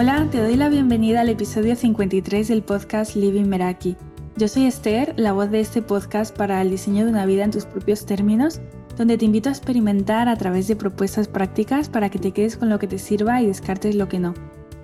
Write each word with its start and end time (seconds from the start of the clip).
Hola, 0.00 0.26
te 0.30 0.40
doy 0.40 0.56
la 0.56 0.70
bienvenida 0.70 1.20
al 1.20 1.28
episodio 1.28 1.76
53 1.76 2.48
del 2.48 2.62
podcast 2.62 3.16
Living 3.16 3.44
Meraki. 3.44 3.98
Yo 4.38 4.48
soy 4.48 4.64
Esther, 4.64 5.12
la 5.18 5.34
voz 5.34 5.50
de 5.50 5.60
este 5.60 5.82
podcast 5.82 6.34
para 6.34 6.62
el 6.62 6.70
diseño 6.70 7.04
de 7.04 7.10
una 7.10 7.26
vida 7.26 7.44
en 7.44 7.50
tus 7.50 7.66
propios 7.66 8.06
términos, 8.06 8.62
donde 8.96 9.18
te 9.18 9.26
invito 9.26 9.50
a 9.50 9.52
experimentar 9.52 10.26
a 10.30 10.36
través 10.36 10.68
de 10.68 10.76
propuestas 10.76 11.28
prácticas 11.28 11.90
para 11.90 12.08
que 12.08 12.18
te 12.18 12.32
quedes 12.32 12.56
con 12.56 12.70
lo 12.70 12.78
que 12.78 12.86
te 12.86 12.98
sirva 12.98 13.42
y 13.42 13.46
descartes 13.46 13.94
lo 13.94 14.08
que 14.08 14.20
no. 14.20 14.32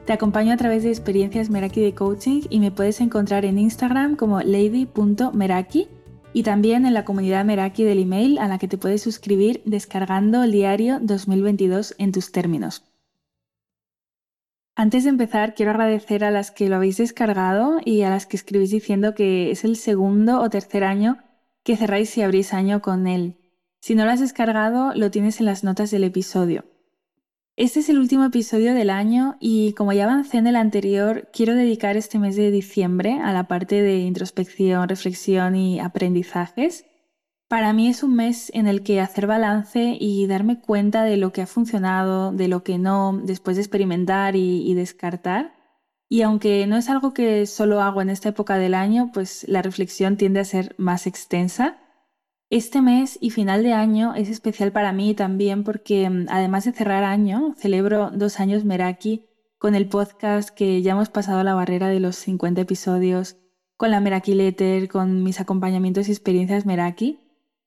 Te 0.05 0.13
acompaño 0.13 0.53
a 0.53 0.59
través 0.59 0.83
de 0.83 0.91
experiencias 0.91 1.49
Meraki 1.49 1.81
de 1.81 1.95
coaching 1.95 2.43
y 2.51 2.61
me 2.61 2.71
puedes 2.71 3.01
encontrar 3.01 3.47
en 3.47 3.59
Instagram 3.59 4.17
como 4.17 4.43
lady.meraki 4.43 5.89
y 6.35 6.43
también 6.43 6.85
en 6.85 6.93
la 6.93 7.07
comunidad 7.07 7.47
Meraki 7.47 7.85
del 7.85 8.03
email 8.03 8.37
a 8.37 8.49
la 8.49 8.59
que 8.59 8.69
te 8.69 8.77
puedes 8.77 9.01
suscribir 9.01 9.63
descargando 9.65 10.43
el 10.43 10.53
diario 10.53 10.99
2022 11.01 11.95
en 11.97 12.13
tus 12.13 12.33
términos. 12.33 12.86
Antes 14.79 15.05
de 15.05 15.11
empezar, 15.11 15.55
quiero 15.55 15.71
agradecer 15.71 16.23
a 16.23 16.31
las 16.31 16.51
que 16.51 16.69
lo 16.69 16.77
habéis 16.77 16.99
descargado 16.99 17.79
y 17.83 18.03
a 18.03 18.11
las 18.11 18.27
que 18.27 18.37
escribís 18.37 18.71
diciendo 18.71 19.15
que 19.15 19.51
es 19.51 19.65
el 19.65 19.77
segundo 19.77 20.39
o 20.43 20.51
tercer 20.51 20.85
año 20.85 21.17
que 21.65 21.79
cerráis 21.79 22.17
y 22.19 22.23
abrís 22.23 22.53
año 22.53 22.83
con 22.83 23.07
él. 23.07 23.39
Si 23.81 23.95
no 23.95 24.05
lo 24.05 24.11
has 24.11 24.21
descargado, 24.21 24.93
lo 24.95 25.11
tienes 25.11 25.41
en 25.41 25.47
las 25.47 25.65
notas 25.65 25.91
del 25.91 26.05
episodio. 26.05 26.67
Este 27.57 27.81
es 27.81 27.89
el 27.89 27.99
último 27.99 28.27
episodio 28.27 28.75
del 28.75 28.91
año 28.91 29.39
y 29.41 29.73
como 29.73 29.95
ya 29.95 30.05
avancé 30.05 30.37
en 30.37 30.47
el 30.47 30.57
anterior, 30.57 31.31
quiero 31.33 31.55
dedicar 31.55 31.97
este 31.97 32.19
mes 32.19 32.37
de 32.37 32.51
diciembre 32.51 33.19
a 33.23 33.33
la 33.33 33.49
parte 33.49 33.81
de 33.81 34.01
introspección, 34.01 34.91
reflexión 34.91 35.57
y 35.57 35.81
aprendizajes. 35.81 36.85
Para 37.49 37.73
mí 37.73 37.89
es 37.89 38.03
un 38.03 38.17
mes 38.17 38.51
en 38.55 38.67
el 38.67 38.83
que 38.83 39.01
hacer 39.01 39.27
balance 39.27 39.97
y 40.01 40.27
darme 40.27 40.61
cuenta 40.61 41.05
de 41.05 41.17
lo 41.17 41.33
que 41.33 41.43
ha 41.43 41.47
funcionado, 41.47 42.33
de 42.33 42.49
lo 42.49 42.65
que 42.65 42.79
no, 42.79 43.21
después 43.23 43.57
de 43.57 43.63
experimentar 43.63 44.35
y, 44.35 44.75
descartar. 44.75 45.55
Y 46.09 46.23
aunque 46.23 46.67
no 46.67 46.77
es 46.77 46.89
algo 46.89 47.15
que 47.15 47.47
solo 47.47 47.81
hago 47.81 48.03
en 48.03 48.11
esta 48.11 48.29
época 48.31 48.59
del 48.59 48.75
año, 48.75 49.11
pues 49.13 49.45
la 49.49 49.63
reflexión 49.63 50.17
tiende 50.17 50.41
a 50.41 50.45
ser 50.45 50.75
más 50.79 51.07
extensa 51.07 51.79
este 52.49 52.81
mes 52.81 53.19
y 53.21 53.31
final 53.31 53.65
de 53.65 53.73
año 53.73 54.15
es 54.15 54.29
especial 54.29 54.71
para 54.71 54.93
mí 54.93 55.15
también 55.15 55.65
porque 55.65 56.09
mm, 56.09 56.27
además 56.29 56.65
de 56.65 56.73
cerrar 56.73 57.03
año, 57.03 57.55
celebro 57.57 58.13
dos 58.13 58.39
años 58.39 58.65
Meraki 58.65 59.27
con 59.59 59.75
el 59.75 59.89
podcast 59.89 60.51
que 60.51 60.81
ya 60.81 60.93
hemos 60.93 61.09
pasado 61.09 61.43
la 61.43 61.55
barrera 61.55 61.89
de 61.89 61.99
los 61.99 62.15
50 62.17 62.61
episodios, 62.61 63.37
con 63.77 63.91
la 63.91 63.99
Meraki 63.99 64.35
Letter, 64.35 64.87
con 64.89 65.25
mis 65.25 65.41
acompañamientos 65.41 66.09
y 66.09 66.13
experiencias 66.13 66.67
Meraki. 66.67 67.19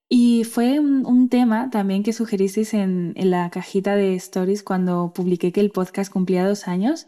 Y 0.09 0.43
fue 0.43 0.79
un, 0.79 1.29
tema 1.29 1.69
también 1.69 2.01
que 2.01 2.13
sugeristeis 2.13 2.73
en, 2.73 3.13
la 3.15 3.49
cajita 3.51 3.95
de 3.95 4.15
stories 4.15 4.63
cuando 4.63 5.13
publiqué 5.13 5.51
que 5.51 5.61
el 5.61 5.69
podcast 5.69 6.11
cumplía 6.11 6.47
dos 6.47 6.67
años 6.67 7.07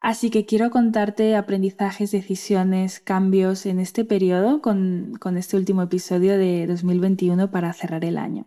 Así 0.00 0.30
que 0.30 0.46
quiero 0.46 0.70
contarte 0.70 1.34
aprendizajes, 1.34 2.12
decisiones, 2.12 3.00
cambios 3.00 3.66
en 3.66 3.80
este 3.80 4.04
periodo 4.04 4.62
con, 4.62 5.18
este 5.36 5.56
último 5.56 5.82
episodio 5.82 6.38
de 6.38 6.66
2021 6.68 7.50
para 7.50 7.72
cerrar 7.72 8.04
el 8.04 8.16
año. 8.16 8.46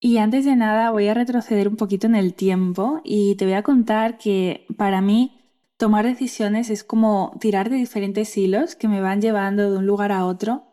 Y 0.00 0.16
antes 0.16 0.46
de 0.46 0.56
nada 0.56 0.90
voy 0.92 1.08
a 1.08 1.14
retroceder 1.14 1.68
un 1.68 1.76
poquito 1.76 2.06
en 2.06 2.14
el 2.14 2.32
tiempo 2.32 3.02
y 3.04 3.34
te 3.34 3.44
voy 3.44 3.52
a 3.52 3.62
contar 3.62 4.16
que 4.16 4.64
para 4.78 5.02
mí 5.02 5.42
tomar 5.76 6.06
decisiones 6.06 6.70
es 6.70 6.84
como 6.84 7.36
tirar 7.38 7.68
de 7.68 7.76
diferentes 7.76 8.34
hilos 8.38 8.76
que 8.76 8.88
me 8.88 9.02
van 9.02 9.20
llevando 9.20 9.70
de 9.70 9.76
un 9.76 9.86
lugar 9.86 10.10
a 10.10 10.24
otro 10.24 10.64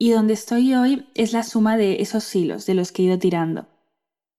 y 0.00 0.12
donde 0.12 0.32
estoy 0.32 0.74
hoy 0.74 1.06
es 1.14 1.34
la 1.34 1.42
suma 1.42 1.76
de 1.76 2.00
esos 2.00 2.34
hilos 2.34 2.64
de 2.64 2.72
los 2.72 2.90
que 2.90 3.02
he 3.02 3.04
ido 3.04 3.18
tirando. 3.18 3.66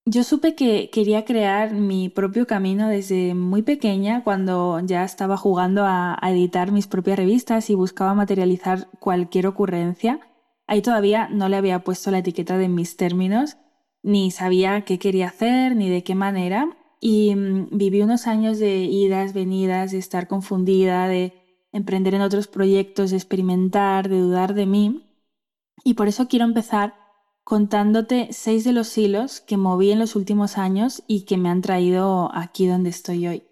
Yo 0.05 0.23
supe 0.23 0.55
que 0.55 0.89
quería 0.89 1.23
crear 1.23 1.71
mi 1.71 2.09
propio 2.09 2.47
camino 2.47 2.89
desde 2.89 3.35
muy 3.35 3.61
pequeña, 3.61 4.23
cuando 4.23 4.79
ya 4.83 5.03
estaba 5.03 5.37
jugando 5.37 5.85
a, 5.85 6.17
editar 6.23 6.71
mis 6.71 6.87
propias 6.87 7.17
revistas 7.17 7.69
y 7.69 7.75
buscaba 7.75 8.15
materializar 8.15 8.87
cualquier 8.99 9.45
ocurrencia. 9.45 10.19
Ahí 10.65 10.81
todavía 10.81 11.29
no 11.29 11.47
le 11.47 11.57
había 11.57 11.83
puesto 11.83 12.09
la 12.09 12.17
etiqueta 12.17 12.57
de 12.57 12.67
mis 12.67 12.97
términos, 12.97 13.57
ni 14.01 14.31
sabía 14.31 14.81
qué 14.81 14.97
quería 14.97 15.27
hacer, 15.27 15.75
ni 15.75 15.89
de 15.89 16.03
qué 16.03 16.15
manera. 16.15 16.75
Y 16.99 17.35
mm, 17.35 17.67
viví 17.77 18.01
unos 18.01 18.25
años 18.25 18.57
de 18.57 18.79
idas, 18.85 19.33
venidas, 19.33 19.91
de 19.91 19.99
estar 19.99 20.27
confundida, 20.27 21.07
de 21.07 21.33
emprender 21.71 22.15
en 22.15 22.21
otros 22.21 22.47
proyectos, 22.47 23.11
de 23.11 23.17
experimentar, 23.17 24.09
de 24.09 24.17
dudar 24.17 24.55
de 24.55 24.65
mí. 24.65 25.07
Y 25.83 25.95
por 25.95 26.07
eso 26.07 26.27
quiero 26.27 26.45
empezar 26.45 26.95
contándote 27.43 28.29
seis 28.31 28.63
de 28.63 28.73
los 28.73 28.97
hilos 28.97 29.41
que 29.41 29.57
moví 29.57 29.91
en 29.91 29.99
los 29.99 30.15
últimos 30.15 30.57
años 30.57 31.03
y 31.07 31.25
que 31.25 31.37
me 31.37 31.49
han 31.49 31.61
traído 31.61 32.29
aquí 32.33 32.67
donde 32.67 32.89
estoy 32.89 33.27
hoy. 33.27 33.43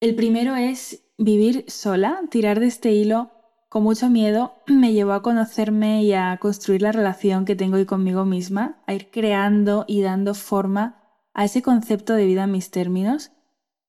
El 0.00 0.14
primero 0.14 0.56
es 0.56 1.04
vivir 1.16 1.64
sola, 1.68 2.20
tirar 2.30 2.60
de 2.60 2.66
este 2.66 2.92
hilo 2.92 3.30
con 3.74 3.82
mucho 3.82 4.08
miedo 4.08 4.62
me 4.68 4.92
llevó 4.92 5.14
a 5.14 5.22
conocerme 5.22 6.04
y 6.04 6.12
a 6.12 6.38
construir 6.40 6.80
la 6.82 6.92
relación 6.92 7.44
que 7.44 7.56
tengo 7.56 7.74
hoy 7.74 7.86
conmigo 7.86 8.24
misma, 8.24 8.80
a 8.86 8.94
ir 8.94 9.10
creando 9.10 9.84
y 9.88 10.00
dando 10.00 10.34
forma 10.34 11.02
a 11.32 11.44
ese 11.44 11.60
concepto 11.60 12.14
de 12.14 12.24
vida 12.24 12.44
en 12.44 12.52
mis 12.52 12.70
términos. 12.70 13.32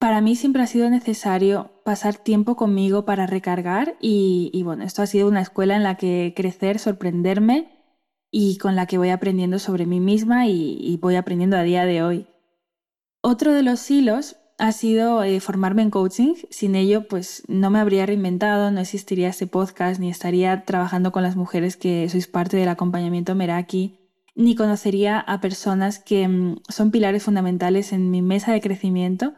Para 0.06 0.22
mí 0.22 0.36
siempre 0.36 0.62
ha 0.62 0.68
sido 0.68 0.88
necesario 0.92 1.82
pasar 1.84 2.16
tiempo 2.16 2.56
conmigo 2.56 3.06
para 3.06 3.26
recargar 3.26 3.98
y, 4.00 4.52
y 4.54 4.62
bueno, 4.62 4.84
esto 4.84 5.02
ha 5.02 5.08
sido 5.08 5.28
una 5.28 5.42
escuela 5.42 5.76
en 5.76 5.82
la 5.82 5.96
que 5.96 6.32
crecer, 6.36 6.78
sorprenderme 6.78 7.72
y 8.30 8.60
con 8.60 8.76
la 8.76 8.86
que 8.86 9.00
voy 9.00 9.10
aprendiendo 9.10 9.58
sobre 9.58 9.88
mí 9.88 10.00
misma 10.00 10.46
y, 10.46 10.96
voy 11.02 11.16
aprendiendo 11.16 11.58
a 11.58 11.64
día 11.64 11.86
de 11.86 12.04
hoy. 12.04 12.28
Otro 13.22 13.52
de 13.52 13.64
los 13.64 13.90
hilos 13.90 14.36
ha 14.60 14.74
sido 14.74 15.24
eh, 15.24 15.40
formarme 15.40 15.82
en 15.82 15.90
coaching. 15.90 16.36
Sin 16.52 16.76
ello, 16.76 17.08
pues 17.08 17.42
no 17.48 17.72
me 17.72 17.80
habría 17.80 18.06
reinventado, 18.06 18.70
no 18.70 18.82
existiría 18.82 19.30
este 19.30 19.48
podcast, 19.48 20.00
ni 20.00 20.12
estaría 20.12 20.66
trabajando 20.66 21.12
con 21.12 21.24
las 21.24 21.36
mujeres 21.36 21.78
que 21.78 22.08
sois 22.10 22.28
parte 22.28 22.58
del 22.58 22.70
acompañamiento 22.70 23.34
Meraki, 23.34 23.98
ni 24.36 24.54
conocería 24.54 25.20
a 25.20 25.42
personas 25.42 25.98
que 25.98 26.28
mm, 26.28 26.58
son 26.70 26.92
pilares 26.92 27.24
fundamentales 27.24 27.92
en 27.92 28.12
mi 28.12 28.22
mesa 28.22 28.54
de 28.54 28.62
crecimiento. 28.62 29.34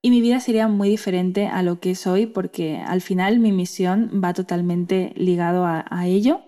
Y 0.00 0.10
mi 0.10 0.20
vida 0.20 0.40
sería 0.40 0.68
muy 0.68 0.88
diferente 0.88 1.48
a 1.48 1.62
lo 1.62 1.80
que 1.80 1.94
soy 1.94 2.26
porque 2.26 2.78
al 2.78 3.00
final 3.00 3.40
mi 3.40 3.52
misión 3.52 4.20
va 4.22 4.32
totalmente 4.32 5.12
ligado 5.16 5.64
a, 5.66 5.84
a 5.90 6.06
ello. 6.06 6.42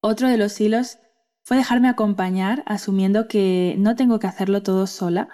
Otro 0.00 0.28
de 0.28 0.36
los 0.38 0.60
hilos 0.60 0.98
fue 1.42 1.56
dejarme 1.56 1.88
acompañar 1.88 2.62
asumiendo 2.66 3.28
que 3.28 3.74
no 3.78 3.96
tengo 3.96 4.18
que 4.18 4.26
hacerlo 4.26 4.62
todo 4.62 4.86
sola. 4.86 5.28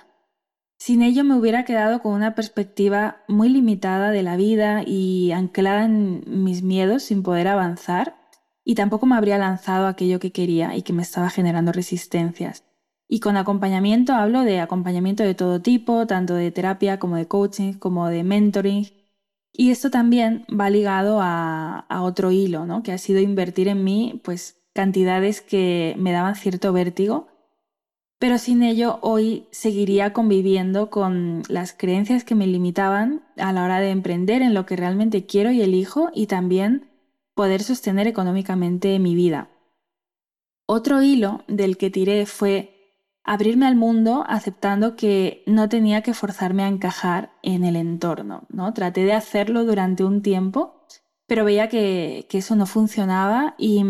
Sin 0.78 1.02
ello 1.02 1.24
me 1.24 1.36
hubiera 1.36 1.64
quedado 1.64 2.02
con 2.02 2.12
una 2.12 2.34
perspectiva 2.34 3.22
muy 3.28 3.48
limitada 3.48 4.10
de 4.10 4.22
la 4.22 4.36
vida 4.36 4.82
y 4.84 5.32
anclada 5.32 5.84
en 5.84 6.24
mis 6.26 6.62
miedos 6.62 7.04
sin 7.04 7.22
poder 7.22 7.48
avanzar 7.48 8.16
y 8.64 8.74
tampoco 8.74 9.06
me 9.06 9.16
habría 9.16 9.38
lanzado 9.38 9.86
aquello 9.86 10.20
que 10.20 10.32
quería 10.32 10.76
y 10.76 10.82
que 10.82 10.92
me 10.92 11.02
estaba 11.02 11.30
generando 11.30 11.72
resistencias. 11.72 12.64
Y 13.12 13.20
con 13.20 13.36
acompañamiento 13.36 14.14
hablo 14.14 14.40
de 14.40 14.60
acompañamiento 14.60 15.22
de 15.22 15.34
todo 15.34 15.60
tipo, 15.60 16.06
tanto 16.06 16.32
de 16.32 16.50
terapia 16.50 16.98
como 16.98 17.16
de 17.16 17.28
coaching, 17.28 17.74
como 17.74 18.08
de 18.08 18.24
mentoring. 18.24 18.86
Y 19.52 19.70
esto 19.70 19.90
también 19.90 20.46
va 20.48 20.70
ligado 20.70 21.20
a, 21.20 21.80
a 21.90 22.02
otro 22.04 22.30
hilo, 22.30 22.66
que 22.82 22.90
ha 22.90 22.96
sido 22.96 23.20
invertir 23.20 23.68
en 23.68 23.84
mí, 23.84 24.22
pues 24.24 24.62
cantidades 24.72 25.42
que 25.42 25.94
me 25.98 26.10
daban 26.10 26.36
cierto 26.36 26.72
vértigo, 26.72 27.26
pero 28.18 28.38
sin 28.38 28.62
ello 28.62 28.98
hoy 29.02 29.46
seguiría 29.50 30.14
conviviendo 30.14 30.88
con 30.88 31.42
las 31.48 31.74
creencias 31.74 32.24
que 32.24 32.34
me 32.34 32.46
limitaban 32.46 33.26
a 33.36 33.52
la 33.52 33.62
hora 33.62 33.80
de 33.80 33.90
emprender 33.90 34.40
en 34.40 34.54
lo 34.54 34.64
que 34.64 34.76
realmente 34.76 35.26
quiero 35.26 35.50
y 35.50 35.60
elijo 35.60 36.08
y 36.14 36.28
también 36.28 36.88
poder 37.34 37.62
sostener 37.62 38.06
económicamente 38.06 38.98
mi 38.98 39.14
vida. 39.14 39.50
Otro 40.64 41.02
hilo 41.02 41.44
del 41.48 41.76
que 41.76 41.90
tiré 41.90 42.24
fue 42.24 42.71
abrirme 43.24 43.66
al 43.66 43.76
mundo 43.76 44.24
aceptando 44.26 44.96
que 44.96 45.42
no 45.46 45.68
tenía 45.68 46.02
que 46.02 46.14
forzarme 46.14 46.64
a 46.64 46.68
encajar 46.68 47.32
en 47.42 47.64
el 47.64 47.76
entorno. 47.76 48.44
¿no? 48.48 48.72
Traté 48.74 49.04
de 49.04 49.12
hacerlo 49.12 49.64
durante 49.64 50.04
un 50.04 50.22
tiempo, 50.22 50.86
pero 51.26 51.44
veía 51.44 51.68
que, 51.68 52.26
que 52.28 52.38
eso 52.38 52.56
no 52.56 52.66
funcionaba 52.66 53.54
y, 53.58 53.84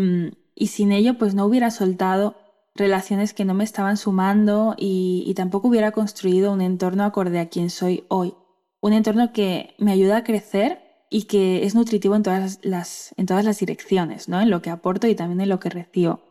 y 0.55 0.67
sin 0.67 0.91
ello 0.91 1.17
pues 1.17 1.33
no 1.33 1.45
hubiera 1.45 1.71
soltado 1.71 2.35
relaciones 2.75 3.33
que 3.33 3.45
no 3.45 3.53
me 3.53 3.63
estaban 3.63 3.97
sumando 3.97 4.75
y, 4.77 5.31
tampoco 5.35 5.67
hubiera 5.67 5.91
construido 5.91 6.51
un 6.51 6.61
entorno 6.61 7.03
acorde 7.03 7.39
a 7.39 7.49
quien 7.49 7.69
soy 7.69 8.05
hoy. 8.07 8.33
Un 8.81 8.93
entorno 8.93 9.31
que 9.31 9.75
me 9.77 9.91
ayuda 9.91 10.17
a 10.17 10.23
crecer 10.23 10.81
y 11.09 11.23
que 11.23 11.65
es 11.65 11.75
nutritivo 11.75 12.15
en 12.15 12.23
todas 12.23 12.59
las, 12.63 13.13
en 13.17 13.25
todas 13.25 13.45
las 13.45 13.59
direcciones, 13.59 14.27
¿no? 14.27 14.41
en 14.41 14.49
lo 14.49 14.61
que 14.61 14.69
aporto 14.69 15.07
y 15.07 15.15
también 15.15 15.41
en 15.41 15.49
lo 15.49 15.59
que 15.59 15.69
recibo. 15.69 16.21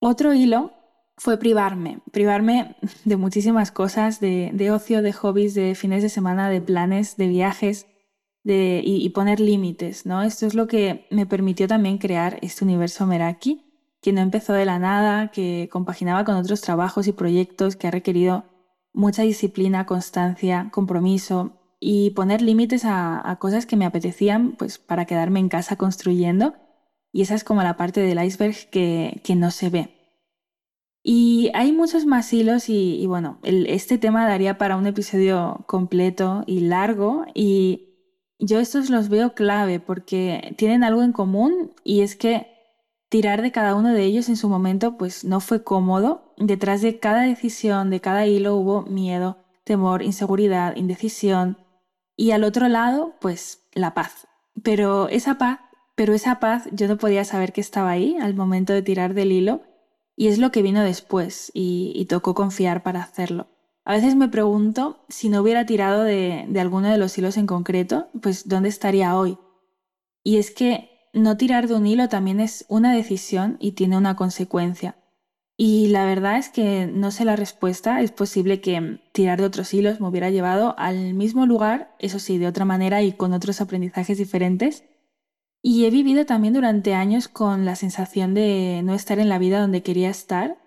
Otro 0.00 0.32
hilo 0.32 0.72
fue 1.16 1.38
privarme, 1.38 2.00
privarme 2.12 2.76
de 3.04 3.16
muchísimas 3.16 3.70
cosas, 3.70 4.20
de, 4.20 4.70
ocio, 4.70 5.02
de 5.02 5.12
hobbies, 5.12 5.54
de 5.54 5.74
fines 5.74 6.02
de 6.02 6.08
semana, 6.08 6.48
de 6.48 6.60
planes, 6.60 7.16
de 7.16 7.28
viajes, 7.28 7.86
y, 8.46 9.08
poner 9.10 9.40
límites, 9.40 10.04
¿no? 10.04 10.22
Esto 10.22 10.46
es 10.46 10.54
lo 10.54 10.66
que 10.66 11.06
me 11.10 11.24
permitió 11.24 11.66
también 11.66 11.96
crear 11.96 12.38
este 12.42 12.64
universo 12.64 13.06
Meraki, 13.06 13.64
que 14.02 14.12
no 14.12 14.20
empezó 14.20 14.52
de 14.52 14.66
la 14.66 14.78
nada, 14.78 15.30
que 15.30 15.70
compaginaba 15.72 16.26
con 16.26 16.34
otros 16.34 16.60
trabajos 16.60 17.06
y 17.06 17.12
proyectos, 17.12 17.74
que 17.74 17.88
ha 17.88 17.90
requerido 17.90 18.44
mucha 18.92 19.22
disciplina, 19.22 19.86
constancia, 19.86 20.68
compromiso 20.72 21.60
y 21.80 22.10
poner 22.10 22.40
límites 22.40 22.84
a, 22.86 23.36
cosas 23.40 23.66
que 23.66 23.76
me 23.76 23.84
apetecían 23.84 24.52
pues, 24.52 24.78
para 24.78 25.04
quedarme 25.04 25.40
en 25.40 25.50
casa 25.50 25.76
construyendo. 25.76 26.54
Y 27.12 27.22
esa 27.22 27.34
es 27.34 27.44
como 27.44 27.62
la 27.62 27.76
parte 27.76 28.00
del 28.00 28.22
iceberg 28.22 28.70
que, 28.70 29.20
no 29.36 29.50
se 29.50 29.68
ve. 29.68 30.03
Y 31.06 31.50
hay 31.52 31.70
muchos 31.72 32.06
más 32.06 32.32
hilos 32.32 32.70
y, 32.70 33.06
bueno, 33.06 33.38
este 33.42 33.98
tema 33.98 34.26
daría 34.26 34.56
para 34.56 34.78
un 34.78 34.86
episodio 34.86 35.62
completo 35.66 36.44
y 36.46 36.60
largo 36.60 37.26
y 37.34 37.90
yo 38.38 38.58
estos 38.58 38.88
los 38.88 39.10
veo 39.10 39.34
clave 39.34 39.80
porque 39.80 40.54
tienen 40.56 40.82
algo 40.82 41.02
en 41.02 41.12
común 41.12 41.72
y 41.84 42.00
es 42.00 42.16
que 42.16 42.48
tirar 43.10 43.42
de 43.42 43.52
cada 43.52 43.74
uno 43.74 43.92
de 43.92 44.02
ellos 44.02 44.30
en 44.30 44.38
su 44.38 44.48
momento 44.48 44.96
pues 44.96 45.24
no 45.24 45.40
fue 45.40 45.62
cómodo. 45.62 46.34
Detrás 46.38 46.80
de 46.80 46.98
cada 46.98 47.24
decisión, 47.24 47.90
de 47.90 48.00
cada 48.00 48.26
hilo 48.26 48.56
hubo 48.56 48.84
miedo, 48.84 49.44
temor, 49.62 50.02
inseguridad, 50.02 50.74
indecisión 50.74 51.58
y 52.16 52.30
al 52.30 52.44
otro 52.44 52.66
lado 52.68 53.14
pues 53.20 53.68
la 53.74 53.92
paz. 53.92 54.26
Pero 54.62 55.08
esa 55.08 55.36
paz, 55.36 55.60
pero 55.96 56.14
esa 56.14 56.40
paz 56.40 56.66
yo 56.72 56.88
no 56.88 56.96
podía 56.96 57.26
saber 57.26 57.52
que 57.52 57.60
estaba 57.60 57.90
ahí 57.90 58.16
al 58.22 58.34
momento 58.34 58.72
de 58.72 58.80
tirar 58.80 59.12
del 59.12 59.32
hilo 59.32 59.73
y 60.16 60.28
es 60.28 60.38
lo 60.38 60.52
que 60.52 60.62
vino 60.62 60.82
después 60.82 61.50
y, 61.54 62.06
tocó 62.08 62.34
confiar 62.34 62.82
para 62.82 63.02
hacerlo. 63.02 63.48
A 63.84 63.94
veces 63.94 64.14
me 64.14 64.28
pregunto 64.28 65.04
si 65.08 65.28
no 65.28 65.42
hubiera 65.42 65.66
tirado 65.66 66.04
de 66.04 66.60
alguno 66.60 66.90
de 66.90 66.98
los 66.98 67.16
hilos 67.18 67.36
en 67.36 67.46
concreto, 67.46 68.08
pues 68.22 68.48
¿dónde 68.48 68.68
estaría 68.68 69.16
hoy? 69.16 69.38
Y 70.22 70.38
es 70.38 70.50
que 70.50 71.08
no 71.12 71.36
tirar 71.36 71.68
de 71.68 71.74
un 71.74 71.86
hilo 71.86 72.08
también 72.08 72.40
es 72.40 72.64
una 72.68 72.94
decisión 72.94 73.56
y 73.60 73.72
tiene 73.72 73.96
una 73.96 74.16
consecuencia. 74.16 74.96
Y 75.56 75.86
la 75.88 76.04
verdad 76.04 76.38
es 76.38 76.48
que 76.48 76.86
no 76.86 77.12
sé 77.12 77.24
la 77.24 77.36
respuesta, 77.36 78.00
es 78.00 78.10
posible 78.10 78.60
que 78.60 79.00
tirar 79.12 79.38
de 79.38 79.46
otros 79.46 79.72
hilos 79.72 80.00
me 80.00 80.08
hubiera 80.08 80.30
llevado 80.30 80.74
al 80.78 81.14
mismo 81.14 81.46
lugar, 81.46 81.94
eso 82.00 82.18
sí, 82.18 82.38
de 82.38 82.48
otra 82.48 82.64
manera 82.64 83.02
y 83.02 83.12
con 83.12 83.32
otros 83.32 83.60
aprendizajes 83.60 84.18
diferentes. 84.18 84.84
Y 85.66 85.86
he 85.86 85.90
vivido 85.90 86.26
también 86.26 86.52
durante 86.52 86.92
años 86.92 87.26
con 87.26 87.64
la 87.64 87.74
sensación 87.74 88.34
de 88.34 88.82
no 88.84 88.92
estar 88.94 89.18
en 89.18 89.30
la 89.30 89.38
vida 89.38 89.62
donde 89.62 89.82
quería 89.82 90.10
estar. 90.10 90.58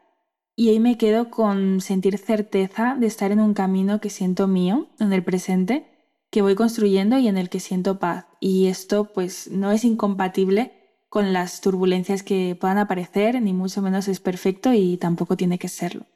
Y 0.55 0.69
ahí 0.69 0.79
me 0.79 0.97
quedo 0.97 1.29
con 1.29 1.81
sentir 1.81 2.17
certeza 2.17 2.95
de 2.99 3.05
estar 3.05 3.31
en 3.31 3.39
un 3.39 3.53
camino 3.53 4.01
que 4.01 4.09
siento 4.09 4.47
mío, 4.47 4.87
en 4.99 5.13
el 5.13 5.23
presente, 5.23 5.85
que 6.31 6.41
voy 6.41 6.55
construyendo 6.55 7.19
y 7.19 7.27
en 7.27 7.37
el 7.37 7.49
que 7.49 7.59
siento 7.59 7.99
paz. 7.99 8.25
Y 8.39 8.65
esto 8.65 9.13
pues 9.13 9.51
no 9.51 9.71
es 9.71 9.83
incompatible 9.83 10.71
con 11.09 11.31
las 11.31 11.61
turbulencias 11.61 12.23
que 12.23 12.57
puedan 12.59 12.79
aparecer, 12.79 13.39
ni 13.39 13.53
mucho 13.53 13.83
menos 13.83 14.07
es 14.07 14.19
perfecto 14.19 14.73
y 14.73 14.97
tampoco 14.97 15.37
tiene 15.37 15.59
que 15.59 15.67
serlo. 15.67 16.07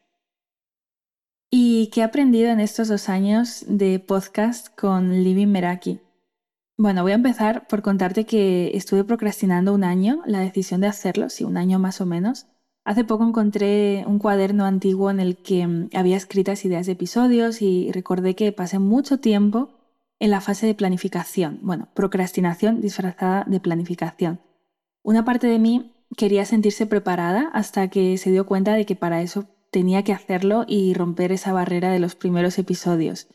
¿Y 1.52 1.92
qué 1.94 2.00
he 2.00 2.04
aprendido 2.04 2.50
en 2.50 2.60
estos 2.60 2.88
dos 2.88 3.10
años 3.10 3.64
de 3.68 4.00
podcast 4.00 4.76
con 4.76 5.24
Living 5.24 5.50
Meraki? 5.50 6.00
Bueno, 6.82 7.04
voy 7.04 7.12
a 7.12 7.16
empezar 7.16 7.68
por 7.68 7.84
contarte 7.84 8.26
que 8.26 8.72
estuve 8.76 9.04
procrastinando 9.04 9.72
un 9.72 9.84
año 9.84 10.24
la 10.26 10.40
decisión 10.40 10.82
de 10.82 10.88
hacerlo, 10.88 11.30
sí, 11.30 11.44
un 11.44 11.58
año 11.58 11.78
más 11.78 12.02
o 12.02 12.08
menos. 12.08 12.48
Hace 12.86 13.04
poco 13.04 13.24
encontré 13.24 14.04
un 14.08 14.18
cuaderno 14.18 14.66
antiguo 14.66 15.12
en 15.12 15.20
el 15.20 15.38
que 15.38 15.68
mm, 15.68 15.90
había 15.94 16.18
escritas 16.18 16.66
ideas 16.66 16.88
de 16.88 16.94
episodios 16.94 17.62
y 17.62 17.92
recordé 17.92 18.36
que 18.36 18.52
pasé 18.52 18.80
mucho 18.80 19.20
tiempo 19.20 19.70
en 20.18 20.32
la 20.32 20.42
fase 20.42 20.66
de 20.66 20.74
planificación. 20.74 21.60
Bueno, 21.62 21.88
procrastinación 21.94 22.82
disfrazada 22.82 23.46
de 23.46 23.60
planificación. 23.60 24.40
Una 25.04 25.24
parte 25.24 25.46
de 25.46 25.60
mí 25.60 25.94
quería 26.18 26.46
sentirse 26.46 26.88
preparada 26.88 27.52
hasta 27.54 27.90
que 27.90 28.18
se 28.18 28.32
dio 28.32 28.48
cuenta 28.48 28.74
de 28.74 28.88
que 28.88 28.96
para 28.96 29.22
eso 29.22 29.46
tenía 29.70 30.04
que 30.04 30.14
hacerlo 30.14 30.66
y 30.68 30.96
romper 30.96 31.32
esa 31.32 31.54
barrera 31.54 31.92
de 31.92 32.00
los 32.00 32.16
primeros 32.16 32.58
episodios. 32.58 33.28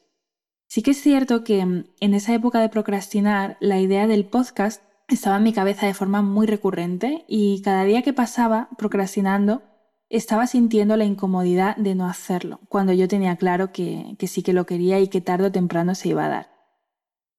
Sí 0.68 0.82
que 0.82 0.90
es 0.92 1.00
cierto 1.00 1.44
que 1.44 1.64
mm, 1.64 1.84
en 2.00 2.14
esa 2.14 2.34
época 2.34 2.60
de 2.60 2.68
procrastinar 2.68 3.56
la 3.60 3.80
idea 3.80 4.06
del 4.06 4.26
podcast 4.26 4.82
estaba 5.08 5.36
en 5.36 5.44
mi 5.44 5.52
cabeza 5.52 5.86
de 5.86 5.94
forma 5.94 6.22
muy 6.22 6.46
recurrente 6.46 7.24
y 7.28 7.62
cada 7.62 7.84
día 7.84 8.02
que 8.02 8.12
pasaba 8.12 8.68
procrastinando 8.76 9.62
estaba 10.08 10.46
sintiendo 10.46 10.96
la 10.96 11.04
incomodidad 11.04 11.76
de 11.76 11.94
no 11.94 12.06
hacerlo, 12.06 12.60
cuando 12.68 12.92
yo 12.92 13.08
tenía 13.08 13.36
claro 13.36 13.72
que, 13.72 14.14
que 14.18 14.28
sí 14.28 14.42
que 14.42 14.52
lo 14.52 14.66
quería 14.66 15.00
y 15.00 15.08
que 15.08 15.20
tarde 15.20 15.46
o 15.46 15.52
temprano 15.52 15.94
se 15.94 16.10
iba 16.10 16.26
a 16.26 16.28
dar. 16.28 16.56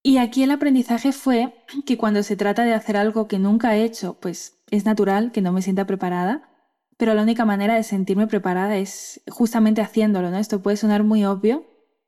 Y 0.04 0.18
aquí 0.18 0.44
el 0.44 0.52
aprendizaje 0.52 1.12
fue 1.12 1.54
que 1.86 1.98
cuando 1.98 2.24
se 2.24 2.36
trata 2.36 2.64
de 2.64 2.74
hacer 2.74 2.98
algo 2.98 3.28
que 3.28 3.40
nunca 3.40 3.76
he 3.76 3.84
hecho, 3.84 4.18
pues 4.20 4.64
es 4.70 4.86
natural 4.86 5.32
que 5.32 5.42
no 5.42 5.52
me 5.52 5.62
sienta 5.62 5.86
preparada, 5.86 6.50
pero 6.98 7.14
la 7.14 7.24
única 7.24 7.46
manera 7.46 7.76
de 7.76 7.84
sentirme 7.84 8.28
preparada 8.28 8.78
es 8.78 9.22
justamente 9.30 9.82
haciéndolo, 9.82 10.32
¿no? 10.32 10.38
Esto 10.38 10.62
puede 10.62 10.78
sonar 10.78 11.04
muy 11.04 11.26
obvio, 11.26 11.66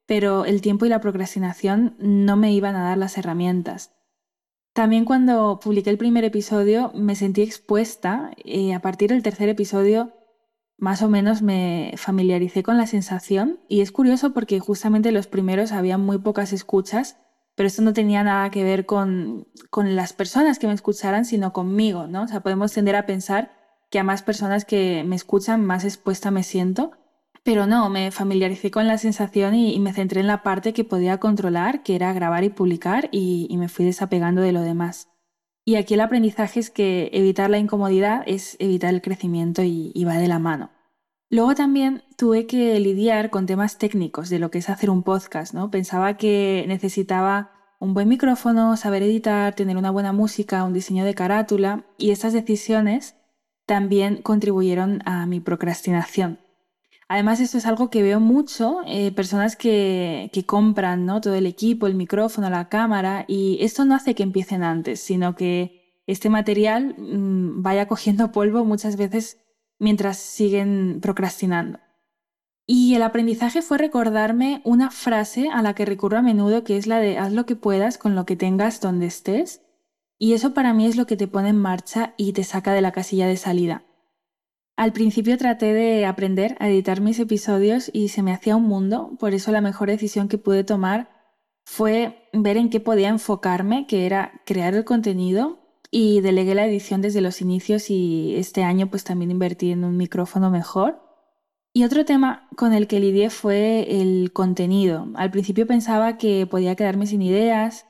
pero 0.09 0.43
el 0.45 0.61
tiempo 0.61 0.87
y 0.87 0.89
la 0.89 1.01
procrastinación 1.01 1.95
no 1.99 2.35
me 2.35 2.51
iban 2.51 2.75
a 2.75 2.83
dar 2.83 2.97
las 2.97 3.15
herramientas. 3.19 3.91
También 4.73 5.05
cuando 5.05 5.59
publiqué 5.61 5.91
el 5.91 5.99
primer 5.99 6.23
episodio 6.23 6.91
me 6.95 7.15
sentí 7.15 7.43
expuesta 7.43 8.31
y 8.43 8.71
a 8.71 8.81
partir 8.81 9.11
del 9.11 9.21
tercer 9.21 9.49
episodio 9.49 10.15
más 10.79 11.03
o 11.03 11.09
menos 11.09 11.43
me 11.43 11.93
familiaricé 11.95 12.63
con 12.63 12.75
la 12.75 12.87
sensación 12.87 13.59
y 13.67 13.81
es 13.81 13.91
curioso 13.91 14.33
porque 14.33 14.59
justamente 14.59 15.11
los 15.11 15.27
primeros 15.27 15.71
había 15.71 15.99
muy 15.99 16.17
pocas 16.17 16.53
escuchas 16.53 17.17
pero 17.53 17.67
esto 17.67 17.83
no 17.83 17.93
tenía 17.93 18.23
nada 18.23 18.49
que 18.49 18.63
ver 18.63 18.87
con, 18.87 19.45
las 19.75 20.13
personas 20.13 20.57
que 20.57 20.67
me 20.67 20.73
escucharan, 20.73 21.25
sino 21.25 21.53
conmigo, 21.53 22.07
¿no? 22.07 22.23
O 22.23 22.27
sea, 22.27 22.39
podemos 22.39 22.71
tender 22.71 22.95
a 22.95 23.05
pensar 23.05 23.51
que 23.91 23.99
a 23.99 24.03
más 24.03 24.23
personas 24.23 24.63
que 24.63 25.03
me 25.05 25.17
escuchan, 25.17 25.65
más 25.65 25.83
expuesta 25.83 26.31
me 26.31 26.43
siento, 26.43 26.93
pero 27.49 27.65
no, 27.65 27.89
me 27.89 28.11
familiaricé 28.11 28.69
con 28.69 28.85
la 28.85 28.99
sensación 28.99 29.55
y, 29.55 29.79
me 29.79 29.91
centré 29.91 30.21
en 30.21 30.27
la 30.27 30.43
parte 30.43 30.71
que 30.71 30.83
podía 30.83 31.17
controlar, 31.17 31.81
que 31.81 31.95
era 31.95 32.13
grabar 32.13 32.43
y 32.43 32.49
publicar, 32.49 33.09
y, 33.11 33.47
me 33.57 33.69
fui 33.69 33.85
desapegando 33.85 34.39
de 34.43 34.51
lo 34.51 34.61
demás. 34.61 35.09
Y 35.65 35.73
aquí 35.77 35.95
el 35.95 36.01
aprendizaje 36.01 36.59
es 36.59 36.69
que 36.69 37.09
evitar 37.11 37.49
la 37.49 37.57
incomodidad 37.57 38.21
es 38.27 38.55
evitar 38.59 38.93
el 38.93 39.01
crecimiento 39.01 39.63
y, 39.63 39.91
y 39.95 40.03
va 40.05 40.19
de 40.19 40.27
la 40.27 40.37
mano. 40.37 40.69
Luego 41.31 41.55
también 41.55 42.03
tuve 42.17 42.45
que 42.45 42.79
lidiar 42.79 43.31
con 43.31 43.47
temas 43.47 43.79
técnicos 43.79 44.29
de 44.29 44.37
lo 44.37 44.51
que 44.51 44.59
es 44.59 44.69
hacer 44.69 44.91
un 44.91 45.01
podcast, 45.01 45.55
¿no? 45.55 45.71
Pensaba 45.71 46.17
que 46.17 46.65
necesitaba 46.67 47.49
un 47.79 47.95
buen 47.95 48.09
micrófono, 48.09 48.77
saber 48.77 49.01
editar, 49.01 49.55
tener 49.55 49.75
una 49.75 49.89
buena 49.89 50.13
música, 50.13 50.63
un 50.65 50.73
diseño 50.73 51.03
de 51.03 51.15
carátula 51.15 51.83
y 51.97 52.11
estas 52.11 52.31
decisiones 52.31 53.15
también 53.65 54.21
contribuyeron 54.21 55.01
a 55.05 55.25
mi 55.25 55.39
procrastinación. 55.39 56.37
Además, 57.11 57.39
esto 57.39 57.57
es 57.57 57.65
algo 57.65 57.89
que 57.89 58.03
veo 58.03 58.19
mucho, 58.19 58.81
eh, 58.85 59.11
personas 59.11 59.55
que, 59.55 60.29
que 60.31 60.45
compran 60.45 61.07
¿no? 61.07 61.21
todo 61.21 61.33
el 61.33 61.47
equipo, 61.47 61.87
el 61.87 61.95
micrófono, 61.95 62.51
la 62.51 62.69
cámara, 62.69 63.25
y 63.27 63.57
esto 63.61 63.83
no 63.83 63.95
hace 63.95 64.13
que 64.13 64.21
empiecen 64.21 64.61
antes, 64.63 64.99
sino 64.99 65.35
que 65.35 66.03
este 66.05 66.29
material 66.29 66.95
mm, 66.99 67.63
vaya 67.63 67.87
cogiendo 67.87 68.31
polvo 68.31 68.63
muchas 68.63 68.95
veces 68.95 69.39
mientras 69.79 70.17
siguen 70.17 70.99
procrastinando. 71.01 71.79
Y 72.67 72.93
el 72.93 73.01
aprendizaje 73.01 73.63
fue 73.63 73.79
recordarme 73.79 74.61
una 74.63 74.91
frase 74.91 75.49
a 75.51 75.63
la 75.63 75.73
que 75.73 75.85
recurro 75.85 76.19
a 76.19 76.21
menudo, 76.21 76.63
que 76.63 76.77
es 76.77 76.85
la 76.85 76.99
de 76.99 77.17
haz 77.17 77.33
lo 77.33 77.47
que 77.47 77.55
puedas 77.55 77.97
con 77.97 78.13
lo 78.13 78.27
que 78.27 78.35
tengas 78.35 78.81
donde 78.81 79.07
estés. 79.07 79.63
Y 80.19 80.33
eso 80.33 80.53
para 80.53 80.75
mí 80.75 80.85
es 80.85 80.95
lo 80.95 81.07
que 81.07 81.17
te 81.17 81.27
pone 81.27 81.49
en 81.49 81.57
marcha 81.57 82.13
y 82.17 82.33
te 82.33 82.43
saca 82.43 82.71
de 82.73 82.81
la 82.81 82.91
casilla 82.91 83.25
de 83.25 83.37
salida. 83.37 83.88
Al 84.79 84.93
principio 84.93 85.37
traté 85.37 85.73
de 85.73 86.05
aprender 86.05 86.55
a 86.61 86.69
editar 86.69 87.01
mis 87.01 87.19
episodios 87.19 87.91
y 87.91 88.07
se 88.07 88.23
me 88.23 88.31
hacía 88.31 88.55
un 88.55 88.63
mundo, 88.63 89.11
por 89.19 89.33
eso 89.33 89.51
la 89.51 89.59
mejor 89.59 89.89
decisión 89.89 90.29
que 90.29 90.37
pude 90.37 90.63
tomar 90.63 91.09
fue 91.65 92.29
ver 92.31 92.55
en 92.55 92.69
qué 92.69 92.79
podía 92.79 93.09
enfocarme, 93.09 93.87
que 93.87 94.05
era 94.05 94.41
crear 94.45 94.75
el 94.75 94.85
contenido 94.85 95.59
y 95.91 96.21
delegué 96.21 96.55
la 96.55 96.65
edición 96.65 97.01
desde 97.01 97.19
los 97.19 97.41
inicios 97.41 97.89
y 97.89 98.35
este 98.37 98.63
año 98.63 98.89
pues 98.89 99.03
también 99.03 99.31
invertí 99.31 99.73
en 99.73 99.83
un 99.83 99.97
micrófono 99.97 100.49
mejor. 100.49 101.01
Y 101.73 101.83
otro 101.83 102.05
tema 102.05 102.47
con 102.55 102.71
el 102.71 102.87
que 102.87 103.01
lidié 103.01 103.29
fue 103.31 103.99
el 103.99 104.31
contenido. 104.31 105.09
Al 105.15 105.29
principio 105.29 105.67
pensaba 105.67 106.17
que 106.17 106.47
podía 106.47 106.77
quedarme 106.77 107.05
sin 107.05 107.21
ideas, 107.21 107.85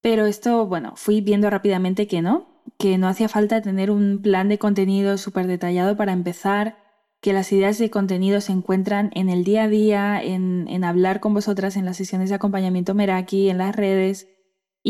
pero 0.00 0.26
esto, 0.26 0.66
bueno, 0.66 0.94
fui 0.96 1.20
viendo 1.20 1.48
rápidamente 1.48 2.08
que 2.08 2.22
no, 2.22 2.57
que 2.78 2.98
no 2.98 3.08
hacía 3.08 3.28
falta 3.28 3.62
tener 3.62 3.90
un 3.90 4.20
plan 4.22 4.48
de 4.48 4.58
contenido 4.58 5.16
súper 5.18 5.46
detallado 5.46 5.96
para 5.96 6.12
empezar, 6.12 6.78
que 7.20 7.32
las 7.32 7.50
ideas 7.52 7.78
de 7.78 7.90
contenido 7.90 8.40
se 8.40 8.52
encuentran 8.52 9.10
en 9.14 9.28
el 9.28 9.44
día 9.44 9.64
a 9.64 9.68
día, 9.68 10.22
en, 10.22 10.66
en 10.68 10.84
hablar 10.84 11.20
con 11.20 11.34
vosotras 11.34 11.76
en 11.76 11.84
las 11.84 11.96
sesiones 11.96 12.28
de 12.28 12.36
acompañamiento 12.36 12.94
Meraki, 12.94 13.48
en 13.48 13.58
las 13.58 13.74
redes, 13.74 14.28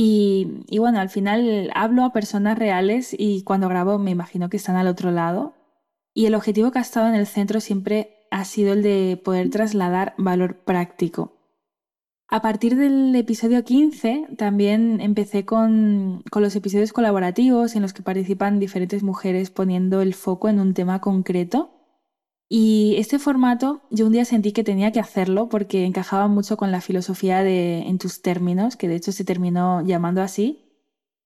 y, 0.01 0.79
bueno, 0.79 1.01
al 1.01 1.09
final 1.09 1.73
hablo 1.75 2.05
a 2.05 2.13
personas 2.13 2.57
reales 2.57 3.17
y 3.19 3.43
cuando 3.43 3.69
grabo 3.69 3.99
me 3.99 4.13
imagino 4.13 4.49
que 4.49 4.57
están 4.57 4.77
al 4.77 4.87
otro 4.87 5.11
lado. 5.11 5.55
Y 6.15 6.27
el 6.27 6.37
objetivo 6.37 6.71
que 6.71 6.79
ha 6.79 6.83
estado 6.83 7.09
en 7.09 7.17
el 7.17 7.27
centro 7.27 7.61
siempre 7.61 8.27
ha 8.31 8.45
sido 8.45 8.75
el 8.75 8.83
de 8.85 9.21
poder 9.25 9.51
trasladar 9.51 10.15
valor 10.17 10.59
práctico. 10.65 11.38
A 12.31 12.43
partir 12.43 12.77
del 12.77 13.17
episodio 13.17 13.65
15 13.65 14.29
también 14.37 15.01
empecé 15.01 15.47
con, 15.47 16.23
con, 16.31 16.43
los 16.43 16.55
episodios 16.57 16.93
colaborativos 16.93 17.75
en 17.75 17.81
los 17.81 17.95
que 17.95 18.03
participan 18.03 18.61
diferentes 18.61 19.03
mujeres 19.03 19.51
poniendo 19.51 20.03
el 20.03 20.13
foco 20.13 20.51
en 20.51 20.61
un 20.61 20.75
tema 20.75 21.01
concreto. 21.01 21.71
Y 22.51 22.97
este 22.99 23.19
formato 23.19 23.81
yo 23.91 24.07
un 24.07 24.13
día 24.13 24.27
sentí 24.27 24.53
que 24.53 24.63
tenía 24.63 24.93
que 24.93 25.01
hacerlo 25.01 25.49
porque 25.49 25.87
encajaba 25.87 26.29
mucho 26.29 26.59
con 26.59 26.71
la 26.71 26.83
filosofía 26.83 27.43
de 27.43 27.81
En 27.81 27.97
tus 27.97 28.21
términos, 28.21 28.77
que 28.77 28.89
de 28.89 28.97
hecho 28.97 29.13
se 29.13 29.25
terminó 29.25 29.81
llamando 29.83 30.21
así. 30.21 30.67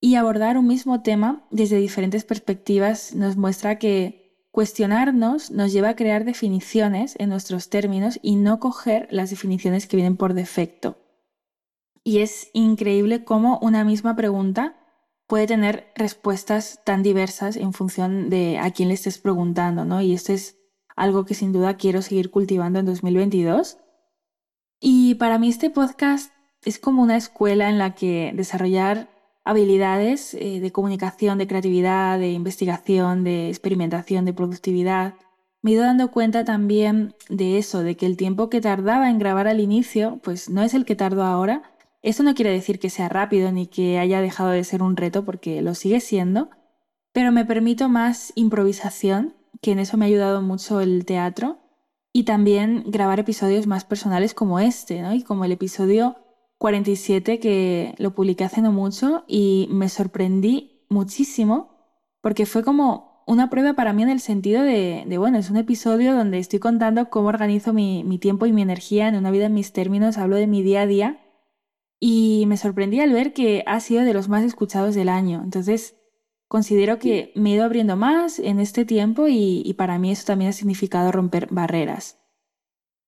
Y 0.01 0.15
abordar 0.15 0.57
un 0.57 0.69
mismo 0.69 1.03
tema 1.03 1.47
desde 1.51 1.79
diferentes 1.79 2.25
perspectivas 2.25 3.13
nos 3.15 3.37
muestra 3.37 3.79
que 3.79 4.22
cuestionarnos 4.53 5.51
nos 5.51 5.73
lleva 5.73 5.89
a 5.89 5.97
crear 5.97 6.25
definiciones 6.25 7.17
en 7.19 7.31
nuestros 7.31 7.71
términos 7.71 8.21
y 8.23 8.37
no 8.37 8.61
coger 8.61 9.09
las 9.11 9.31
definiciones 9.31 9.87
que 9.87 9.97
vienen 9.97 10.17
por 10.17 10.35
defecto. 10.35 10.99
Y 12.05 12.19
es 12.19 12.51
increíble 12.53 13.25
cómo 13.25 13.59
una 13.63 13.83
misma 13.83 14.15
pregunta 14.15 14.77
puede 15.27 15.47
tener 15.47 15.91
respuestas 15.97 16.81
tan 16.85 17.03
diversas 17.03 17.57
en 17.57 17.73
función 17.73 18.29
de 18.29 18.59
a 18.59 18.71
quién 18.73 18.89
le 18.89 18.95
estés 18.95 19.19
preguntando, 19.19 19.87
¿no? 19.87 20.03
Y 20.03 20.13
esto 20.13 20.35
es 20.35 20.59
algo 20.95 21.25
que 21.25 21.35
sin 21.35 21.53
duda 21.53 21.79
quiero 21.79 22.03
seguir 22.03 22.31
cultivando 22.31 22.79
en 22.79 22.87
2022. 22.87 23.79
Y 24.81 25.15
para 25.15 25.39
mí 25.39 25.49
este 25.49 25.71
podcast 25.71 26.33
es 26.63 26.79
como 26.79 27.03
una 27.03 27.17
escuela 27.17 27.71
en 27.71 27.79
la 27.79 27.95
que 27.95 28.33
desarrollar 28.35 29.09
habilidades 29.45 30.35
eh, 30.35 30.61
de 30.61 30.73
comunicación, 30.73 31.39
de 31.39 31.47
creatividad, 31.47 32.19
de 32.19 32.33
investigación, 32.33 33.25
de 33.25 33.49
experimentación, 33.49 34.25
de 34.25 34.33
productividad. 34.33 35.15
Me 35.63 35.71
he 35.71 35.75
ido 35.75 35.85
dando 35.85 36.11
cuenta 36.11 36.45
también 36.45 37.15
de 37.29 37.59
eso, 37.59 37.83
de 37.83 37.97
que 37.97 38.07
el 38.07 38.17
tiempo 38.17 38.49
que 38.49 38.61
tardaba 38.61 39.11
en 39.11 39.19
grabar 39.19 39.49
al 39.49 39.61
inicio, 39.61 40.21
pues 40.23 40.51
no 40.51 40.63
es 40.63 40.75
el 40.75 40.85
que 40.85 40.97
tardo 40.97 41.23
ahora. 41.23 41.63
Eso 42.03 42.23
no 42.23 42.35
quiere 42.35 42.51
decir 42.51 42.79
que 42.79 42.91
sea 42.91 43.09
rápido 43.09 43.53
ni 43.53 43.67
que 43.67 43.99
haya 43.99 44.21
dejado 44.21 44.51
de 44.51 44.65
ser 44.65 44.83
un 44.83 44.97
reto, 44.97 45.25
porque 45.25 45.63
lo 45.63 45.75
sigue 45.75 46.01
siendo, 46.01 46.51
pero 47.13 47.31
me 47.31 47.45
permito 47.45 47.89
más 47.89 48.33
improvisación 48.35 49.35
que 49.61 49.73
en 49.73 49.79
eso 49.79 49.97
me 49.97 50.05
ha 50.05 50.09
ayudado 50.09 50.43
mucho 50.43 50.81
el 50.81 51.05
teatro, 51.05 51.59
y 52.13 52.25
también 52.25 52.85
grabar 52.87 53.21
episodios 53.21 53.67
más 53.67 53.85
personales 53.85 54.35
como 54.35 54.61
este, 54.61 55.01
¿no? 55.01 55.15
Y 55.15 55.23
como 55.23 55.45
el 55.45 55.53
episodio 55.53 56.17
47 56.63 57.41
que 57.41 57.93
lo 57.99 58.15
publiqué 58.15 58.45
hace 58.45 58.63
no 58.63 58.71
mucho 58.71 59.25
y 59.27 59.67
me 59.73 59.89
sorprendí 59.89 60.85
muchísimo 60.89 61.99
porque 62.21 62.47
fue 62.47 62.63
como 62.63 63.25
una 63.27 63.51
prueba 63.51 63.75
para 63.75 63.93
mí 63.93 64.05
en 64.05 64.11
el 64.11 64.21
sentido 64.21 64.63
de, 64.63 65.05
bueno, 65.19 65.39
es 65.39 65.51
un 65.51 65.57
episodio 65.57 66.15
donde 66.15 66.39
estoy 66.39 66.61
contando 66.61 67.11
cómo 67.11 67.31
organizo 67.31 67.73
mi, 67.73 68.05
mi 68.05 68.19
tiempo 68.19 68.47
y 68.47 68.53
mi 68.53 68.63
energía 68.63 69.09
en 69.09 69.17
una 69.17 69.33
vida 69.33 69.47
en 69.47 69.55
mis 69.55 69.73
términos, 69.73 70.19
hablo 70.19 70.37
de 70.37 70.47
mi 70.47 70.63
día 70.63 70.83
a 70.83 70.87
día 70.87 71.21
y 71.99 72.45
me 72.47 72.57
sorprendí 72.57 73.01
al 73.01 73.13
ver 73.13 73.33
que 73.33 73.65
ha 73.67 73.81
sido 73.81 74.05
de 74.05 74.15
los 74.15 74.29
más 74.29 74.45
escuchados 74.45 74.95
del 74.95 75.09
año. 75.09 75.41
Entonces, 75.43 75.97
considero 76.47 77.01
que 77.01 77.33
me 77.35 77.51
he 77.51 77.55
ido 77.55 77.65
abriendo 77.65 77.97
más 77.97 78.39
en 78.39 78.61
este 78.61 78.85
tiempo 78.85 79.27
y, 79.29 79.75
para 79.77 79.99
mí 79.99 80.13
eso 80.13 80.27
también 80.27 80.51
ha 80.51 80.53
significado 80.53 81.11
romper 81.11 81.49
barreras. 81.51 82.21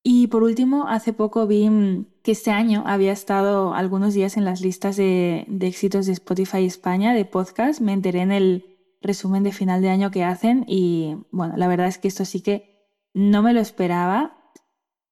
Y 0.02 0.26
por 0.26 0.42
último, 0.42 0.88
hace 0.88 1.12
poco 1.12 1.46
vi 1.46 1.70
mm, 1.70 2.13
que 2.24 2.32
este 2.32 2.50
año 2.50 2.84
había 2.86 3.12
estado 3.12 3.74
algunos 3.74 4.14
días 4.14 4.38
en 4.38 4.46
las 4.46 4.62
listas 4.62 4.96
de, 4.96 5.46
éxitos 5.60 6.06
de 6.06 6.12
Spotify 6.12 6.64
España 6.64 7.12
de 7.12 7.26
podcast. 7.26 7.82
Me 7.82 7.92
enteré 7.92 8.22
en 8.22 8.32
el 8.32 8.78
resumen 9.02 9.42
de 9.42 9.52
final 9.52 9.82
de 9.82 9.90
año 9.90 10.10
que 10.10 10.24
hacen 10.24 10.64
y 10.66 11.18
bueno, 11.30 11.58
la 11.58 11.68
verdad 11.68 11.86
es 11.86 11.98
que 11.98 12.08
esto 12.08 12.24
sí 12.24 12.40
que 12.40 12.88
no 13.12 13.42
me 13.42 13.52
lo 13.52 13.60
esperaba. 13.60 14.38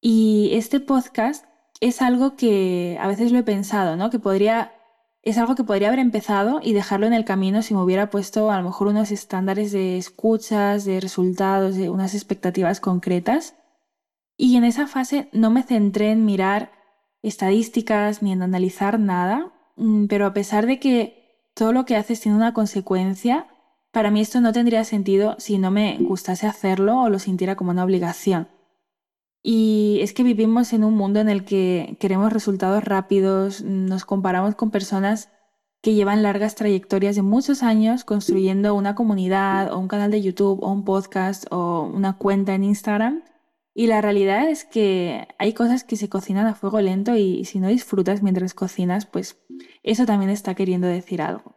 Y 0.01 0.53
este 0.55 0.81
podcast 0.81 1.45
es 1.83 2.01
algo 2.01 2.35
que 2.35 2.97
a 2.99 3.07
veces 3.09 3.31
lo 3.31 3.39
he 3.39 3.43
pensado, 3.43 3.95
¿no? 3.97 4.09
Que 4.09 4.19
podría 4.19 4.73
es 5.21 5.37
algo 5.37 5.55
que 5.55 5.65
podría 5.65 5.89
haber 5.89 6.01
empezado 6.01 6.61
y 6.63 6.73
dejarlo 6.73 7.07
en 7.07 7.13
el 7.13 7.27
camino 7.27 7.61
si 7.61 7.75
me 7.75 7.83
hubiera 7.83 8.09
puesto 8.09 8.51
a 8.51 8.57
lo 8.57 8.65
mejor 8.65 8.89
unos 8.89 9.11
estándares 9.11 9.71
de 9.71 9.99
escuchas, 9.99 10.87
de 10.87 10.99
resultados, 10.99 11.77
de 11.77 11.91
unas 11.91 12.15
expectativas 12.15 12.81
concretas. 12.81 13.55
Y 14.39 14.57
en 14.57 14.65
esa 14.65 14.87
fase 14.87 15.29
no 15.33 15.51
me 15.51 15.63
centré 15.63 16.11
en 16.11 16.25
mirar 16.25 16.82
estadísticas 17.23 18.23
ni 18.23 18.33
en 18.33 18.43
analizar 18.43 18.99
nada, 18.99 19.53
mm, 19.77 20.07
pero 20.07 20.27
a 20.27 20.35
pesar 20.35 20.67
de 20.67 20.79
que 20.79 21.23
todo 21.55 21.73
lo 21.73 21.85
que 21.85 21.97
haces 21.97 22.21
tiene 22.21 22.37
una 22.37 22.55
consecuencia, 22.55 23.47
para 23.93 24.11
mí 24.11 24.21
esto 24.21 24.41
no 24.41 24.53
tendría 24.53 24.85
sentido 24.85 25.37
si 25.39 25.59
no 25.59 25.71
me 25.71 25.99
gustase 26.01 26.47
hacerlo 26.47 27.01
o 27.03 27.09
lo 27.09 27.19
sintiera 27.19 27.57
como 27.57 27.71
una 27.71 27.85
obligación. 27.85 28.49
Y 29.43 29.99
es 30.01 30.15
que 30.15 30.23
vivimos 30.23 30.73
en 30.73 30.85
un 30.85 30.95
mundo 30.95 31.21
en 31.21 31.29
el 31.29 31.45
que 31.45 31.97
queremos 32.01 32.33
resultados 32.33 32.85
rápidos, 32.85 33.63
nos 33.63 34.05
comparamos 34.05 34.55
con 34.55 34.71
personas 34.71 35.31
que 35.83 35.95
llevan 35.95 36.23
largas 36.23 36.55
trayectorias 36.55 37.17
de 37.17 37.23
muchos 37.23 37.65
años 37.65 38.05
construyendo 38.05 38.75
una 38.75 38.95
comunidad 38.95 39.73
o 39.73 39.79
un 39.81 39.89
canal 39.89 40.13
de 40.13 40.23
YouTube 40.23 40.63
o 40.63 40.71
un 40.71 40.85
podcast 40.85 41.45
o 41.51 41.91
una 41.93 42.17
cuenta 42.17 42.55
en 42.55 42.63
Instagram. 42.63 43.25
Y 43.75 43.87
la 43.87 44.01
realidad 44.03 44.49
es 44.49 44.65
que 44.65 45.29
hay 45.39 45.55
cosas 45.55 45.85
que 45.85 45.97
se 45.97 46.09
cocinan 46.09 46.47
a 46.47 46.55
fuego 46.55 46.81
lento 46.81 47.17
y 47.17 47.45
si 47.47 47.59
no 47.59 47.69
disfrutas 47.69 48.23
mientras 48.23 48.53
cocinas, 48.53 49.07
pues 49.07 49.39
eso 49.83 50.05
también 50.05 50.31
está 50.31 50.55
queriendo 50.55 50.87
decir 50.87 51.23
algo. 51.23 51.57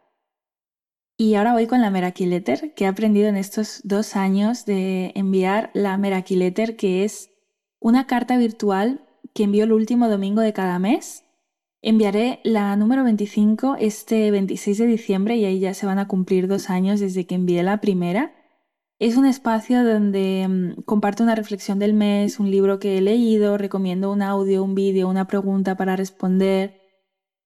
Y 1.18 1.34
ahora 1.34 1.54
voy 1.54 1.66
con 1.66 1.80
la 1.80 1.90
Meraki 1.90 2.26
Letter, 2.26 2.74
que 2.74 2.84
he 2.84 2.86
aprendido 2.86 3.28
en 3.28 3.36
estos 3.36 3.80
dos 3.84 4.16
años 4.16 4.66
de 4.66 5.12
enviar 5.14 5.70
la 5.72 5.96
Meraki 5.96 6.36
Letter, 6.36 6.76
que 6.76 7.04
es 7.04 7.30
una 7.80 8.06
carta 8.06 8.36
virtual 8.36 9.06
que 9.34 9.44
envío 9.44 9.64
el 9.64 9.72
último 9.72 10.08
domingo 10.08 10.42
de 10.42 10.52
cada 10.52 10.78
mes. 10.78 11.24
Enviaré 11.80 12.40
la 12.44 12.76
número 12.76 13.02
25 13.04 13.76
este 13.78 14.30
26 14.30 14.78
de 14.78 14.86
diciembre 14.86 15.36
y 15.36 15.46
ahí 15.46 15.58
ya 15.58 15.72
se 15.72 15.86
van 15.86 15.98
a 15.98 16.08
cumplir 16.08 16.48
dos 16.48 16.68
años 16.68 17.00
desde 17.00 17.26
que 17.26 17.34
envié 17.34 17.62
la 17.62 17.80
primera. 17.80 18.35
Es 18.98 19.16
un 19.16 19.26
espacio 19.26 19.84
donde 19.84 20.46
mm, 20.48 20.82
comparto 20.82 21.22
una 21.22 21.34
reflexión 21.34 21.78
del 21.78 21.94
mes, 21.94 22.40
un 22.40 22.50
libro 22.50 22.78
que 22.78 22.98
he 22.98 23.00
leído, 23.00 23.58
recomiendo 23.58 24.10
un 24.10 24.22
audio, 24.22 24.64
un 24.64 24.74
vídeo, 24.74 25.08
una 25.08 25.26
pregunta 25.26 25.76
para 25.76 25.96
responder, 25.96 26.80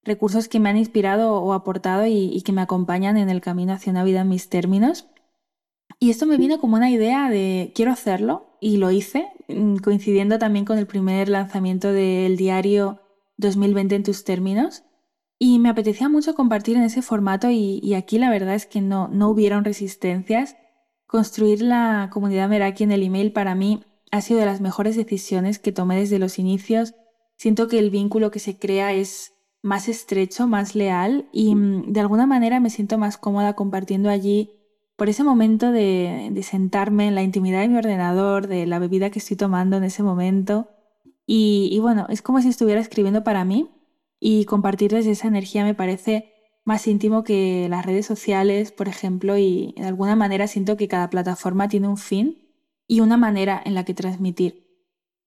recursos 0.05 0.49
que 0.49 0.61
me 0.61 0.69
han 0.69 0.77
inspirado 0.77 1.35
o 1.35 1.53
aportado 1.53 2.07
y, 2.07 2.31
y 2.33 2.43
que 2.43 2.53
me 2.53 2.63
acompañan 2.63 3.17
en 3.17 3.31
el 3.31 3.41
camino 3.41 3.73
hacia 3.73 3.91
una 3.91 4.05
vida 4.05 4.21
en 4.21 4.29
mis 4.29 4.49
términos. 4.49 5.09
Y 5.99 6.11
esto 6.11 6.27
me 6.27 6.39
vino 6.39 6.61
como 6.61 6.77
una 6.77 6.91
idea 6.91 7.29
de 7.29 7.73
quiero 7.75 7.93
hacerlo 7.93 8.57
y 8.61 8.77
lo 8.77 8.91
hice, 8.91 9.29
mm, 9.49 9.77
coincidiendo 9.77 10.39
también 10.39 10.65
con 10.65 10.79
el 10.79 10.87
primer 10.87 11.29
lanzamiento 11.29 11.93
del 11.93 12.37
diario 12.37 13.01
2020 13.39 13.97
en 13.97 14.03
tus 14.05 14.25
términos. 14.25 14.85
Y 15.39 15.59
me 15.59 15.71
apetecía 15.71 16.09
mucho 16.09 16.35
compartir 16.35 16.77
en 16.77 16.85
ese 16.85 17.03
formato 17.03 17.51
y, 17.51 17.95
aquí 17.95 18.19
la 18.19 18.31
verdad 18.31 18.55
es 18.55 18.67
que 18.67 18.81
no, 18.81 19.09
no 19.09 19.31
hubieron 19.31 19.65
resistencias. 19.65 20.57
Construir 21.11 21.61
la 21.61 22.09
comunidad 22.13 22.49
Meraki 22.49 22.85
en 22.85 22.93
el 22.93 23.03
email 23.03 23.33
para 23.33 23.57
mí 23.57 23.83
ha 24.13 24.21
sido 24.21 24.39
de 24.39 24.47
las 24.47 24.61
mejores 24.61 24.95
decisiones 24.95 25.59
que 25.59 25.73
tomé 25.73 25.97
desde 25.97 26.21
los 26.21 26.39
inicios. 26.39 26.95
Siento 27.37 27.67
que 27.67 27.81
el 27.81 27.91
vínculo 27.91 28.31
que 28.31 28.39
se 28.39 28.61
crea 28.61 28.93
es 28.93 29.33
más 29.61 29.89
estrecho, 29.89 30.47
más 30.47 30.77
leal 30.77 31.29
y 31.33 31.57
mm, 31.57 31.93
de 31.93 31.99
alguna 31.99 32.27
manera 32.27 32.61
me 32.61 32.71
siento 32.71 32.97
más 32.97 33.19
cómoda 33.19 33.55
compartiendo 33.55 34.09
allí 34.09 34.53
por 34.95 35.09
ese 35.09 35.25
momento 35.25 35.73
de, 35.73 36.31
sentarme 36.45 37.09
en 37.09 37.17
la 37.17 37.25
intimidad 37.25 37.63
de 37.63 37.69
mi 37.69 37.79
ordenador, 37.79 38.47
de 38.47 38.67
la 38.67 38.79
bebida 38.79 39.11
que 39.11 39.19
estoy 39.19 39.37
tomando 39.37 39.79
en 39.79 39.83
ese 39.83 40.05
momento. 40.05 40.69
Y, 41.27 41.77
bueno, 41.81 42.07
es 42.09 42.23
como 42.23 42.41
si 42.41 42.51
estuviera 42.51 42.81
escribiendo 42.81 43.25
para 43.25 43.45
mí 43.45 43.69
y 44.21 44.45
compartir 44.45 44.93
desde 44.93 45.11
esa 45.11 45.27
energía 45.27 45.65
me 45.65 45.75
parece 45.75 46.33
más 46.71 46.87
íntimo 46.87 47.25
que 47.25 47.67
las 47.69 47.85
redes 47.85 48.07
sociales, 48.07 48.71
por 48.71 48.87
ejemplo, 48.87 49.37
y 49.37 49.75
de 49.77 49.87
alguna 49.87 50.15
manera 50.15 50.47
siento 50.47 50.77
que 50.77 50.87
cada 50.87 51.11
plataforma 51.11 51.69
tiene 51.69 51.89
un 51.89 51.97
fin 51.97 52.39
y 52.87 53.01
una 53.01 53.17
manera 53.17 53.61
en 53.65 53.75
la 53.75 53.85
que 53.85 53.93
transmitir. 53.93 54.69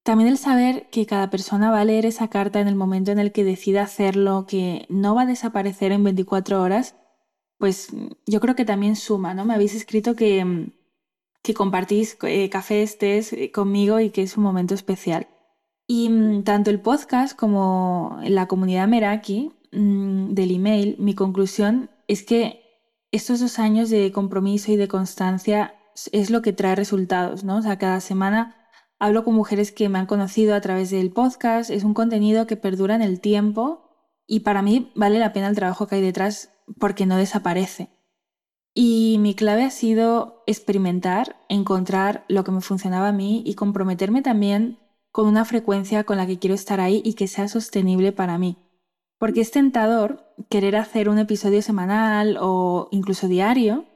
También 0.04 0.30
el 0.30 0.38
saber 0.38 0.88
que 0.88 1.04
cada 1.04 1.28
persona 1.28 1.70
va 1.70 1.82
a 1.82 1.84
leer 1.84 2.06
esa 2.06 2.28
carta 2.28 2.60
en 2.60 2.68
el 2.68 2.76
momento 2.76 3.12
en 3.12 3.18
el 3.18 3.30
que 3.30 3.44
decida 3.44 3.82
hacerlo, 3.82 4.46
que 4.48 4.86
no 4.88 5.14
va 5.14 5.22
a 5.22 5.26
desaparecer 5.26 5.92
en 5.92 6.02
24 6.04 6.62
horas, 6.62 6.94
pues 7.58 7.88
yo 8.24 8.40
creo 8.40 8.54
que 8.54 8.64
también 8.64 8.96
suma, 8.96 9.34
¿no? 9.34 9.44
Me 9.44 9.52
habéis 9.52 9.74
escrito 9.74 10.16
que, 10.16 10.42
mm, 10.46 11.52
compartís 11.54 12.16
eh, 12.22 12.48
café 12.48 12.82
estés 12.82 13.34
eh, 13.34 13.52
conmigo 13.52 14.00
y 14.00 14.08
que 14.08 14.22
es 14.22 14.38
un 14.38 14.44
momento 14.44 14.72
especial. 14.72 15.28
Y 15.86 16.08
mm, 16.08 16.44
tanto 16.44 16.70
el 16.70 16.80
podcast 16.80 17.36
como 17.36 18.18
la 18.22 18.46
comunidad 18.48 18.88
Meraki 18.88 19.52
mm, 19.74 20.34
del 20.34 20.50
email, 20.50 20.96
mi 20.98 21.14
conclusión 21.14 21.90
es 22.08 22.22
que 22.22 22.60
estos 23.12 23.40
dos 23.40 23.58
años 23.58 23.90
de 23.90 24.10
compromiso 24.12 24.72
y 24.72 24.76
de 24.76 24.88
constancia 24.88 25.74
es 26.12 26.30
lo 26.30 26.42
que 26.42 26.52
trae 26.52 26.74
resultados, 26.74 27.44
¿no? 27.44 27.58
O 27.58 27.62
sea, 27.62 27.78
cada 27.78 28.00
semana 28.00 28.56
hablo 28.98 29.24
con 29.24 29.34
mujeres 29.34 29.72
que 29.72 29.88
me 29.88 29.98
han 29.98 30.06
conocido 30.06 30.54
a 30.54 30.60
través 30.60 30.90
del 30.90 31.12
podcast, 31.12 31.70
es 31.70 31.84
un 31.84 31.94
contenido 31.94 32.46
que 32.46 32.56
perdura 32.56 32.94
en 32.94 33.02
el 33.02 33.20
tiempo 33.20 33.84
y 34.26 34.40
para 34.40 34.62
mí 34.62 34.92
vale 34.94 35.18
la 35.18 35.32
pena 35.32 35.48
el 35.48 35.56
trabajo 35.56 35.86
que 35.86 35.96
hay 35.96 36.02
detrás 36.02 36.50
porque 36.78 37.06
no 37.06 37.16
desaparece. 37.16 37.90
Y 38.74 39.18
mi 39.20 39.34
clave 39.34 39.64
ha 39.64 39.70
sido 39.70 40.42
experimentar, 40.46 41.36
encontrar 41.48 42.24
lo 42.28 42.42
que 42.42 42.50
me 42.50 42.60
funcionaba 42.60 43.08
a 43.08 43.12
mí 43.12 43.42
y 43.46 43.54
comprometerme 43.54 44.22
también 44.22 44.78
con 45.12 45.28
una 45.28 45.44
frecuencia 45.44 46.02
con 46.02 46.16
la 46.16 46.26
que 46.26 46.40
quiero 46.40 46.56
estar 46.56 46.80
ahí 46.80 47.00
y 47.04 47.14
que 47.14 47.28
sea 47.28 47.46
sostenible 47.46 48.10
para 48.10 48.36
mí. 48.36 48.63
Porque 49.18 49.40
es 49.40 49.50
tentador 49.50 50.34
querer 50.48 50.76
hacer 50.76 51.08
un 51.08 51.18
episodio 51.18 51.62
semanal 51.62 52.38
o 52.40 52.88
incluso 52.90 53.28
diario, 53.28 53.86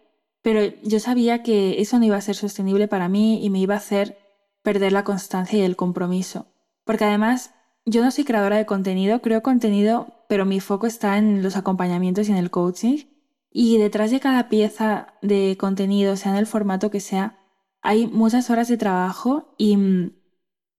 pero 0.43 0.61
yo 0.83 1.01
sabía 1.01 1.43
que 1.43 1.81
eso 1.81 1.99
no 1.99 2.05
iba 2.05 2.17
a 2.17 2.21
ser 2.21 2.37
sostenible 2.37 2.89
para 2.89 3.09
mí 3.09 3.45
y 3.45 3.51
me 3.51 3.59
iba 3.59 3.75
a 3.75 3.79
hacer 3.79 4.19
perder 4.63 4.93
la 4.93 5.05
constancia 5.05 5.59
y 5.59 5.63
el 5.63 5.77
compromiso. 5.77 6.47
Porque 6.85 7.05
además, 7.05 7.55
yo 7.85 8.03
no 8.03 8.11
soy 8.11 8.25
creadora 8.25 8.57
de 8.57 8.67
contenido, 8.67 9.21
creo 9.21 9.43
contenido, 9.43 10.25
pero 10.29 10.45
mi 10.47 10.61
foco 10.61 10.87
está 10.87 11.19
en 11.19 11.43
los 11.43 11.57
acompañamientos 11.57 12.29
y 12.29 12.33
en 12.33 12.39
el 12.39 12.51
coaching. 12.51 13.05
Y 13.51 13.79
detrás 13.79 14.11
de 14.11 14.21
cada 14.21 14.49
pieza 14.49 15.15
de 15.23 15.57
contenido, 15.59 16.17
sea 16.17 16.33
en 16.33 16.39
el 16.39 16.47
formato 16.47 16.91
que 16.91 17.01
sea, 17.01 17.39
hay 17.81 18.07
muchas 18.07 18.51
horas 18.51 18.69
de 18.69 18.77
trabajo 18.77 19.55
y 19.57 19.77
mm, 19.77 20.13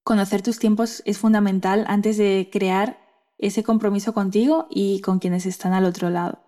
conocer 0.04 0.42
tus 0.42 0.58
tiempos 0.58 1.02
es 1.04 1.18
fundamental 1.18 1.84
antes 1.88 2.16
de 2.16 2.48
crear 2.52 2.98
ese 3.40 3.62
compromiso 3.62 4.14
contigo 4.14 4.66
y 4.70 5.00
con 5.00 5.18
quienes 5.18 5.46
están 5.46 5.72
al 5.72 5.84
otro 5.84 6.10
lado. 6.10 6.40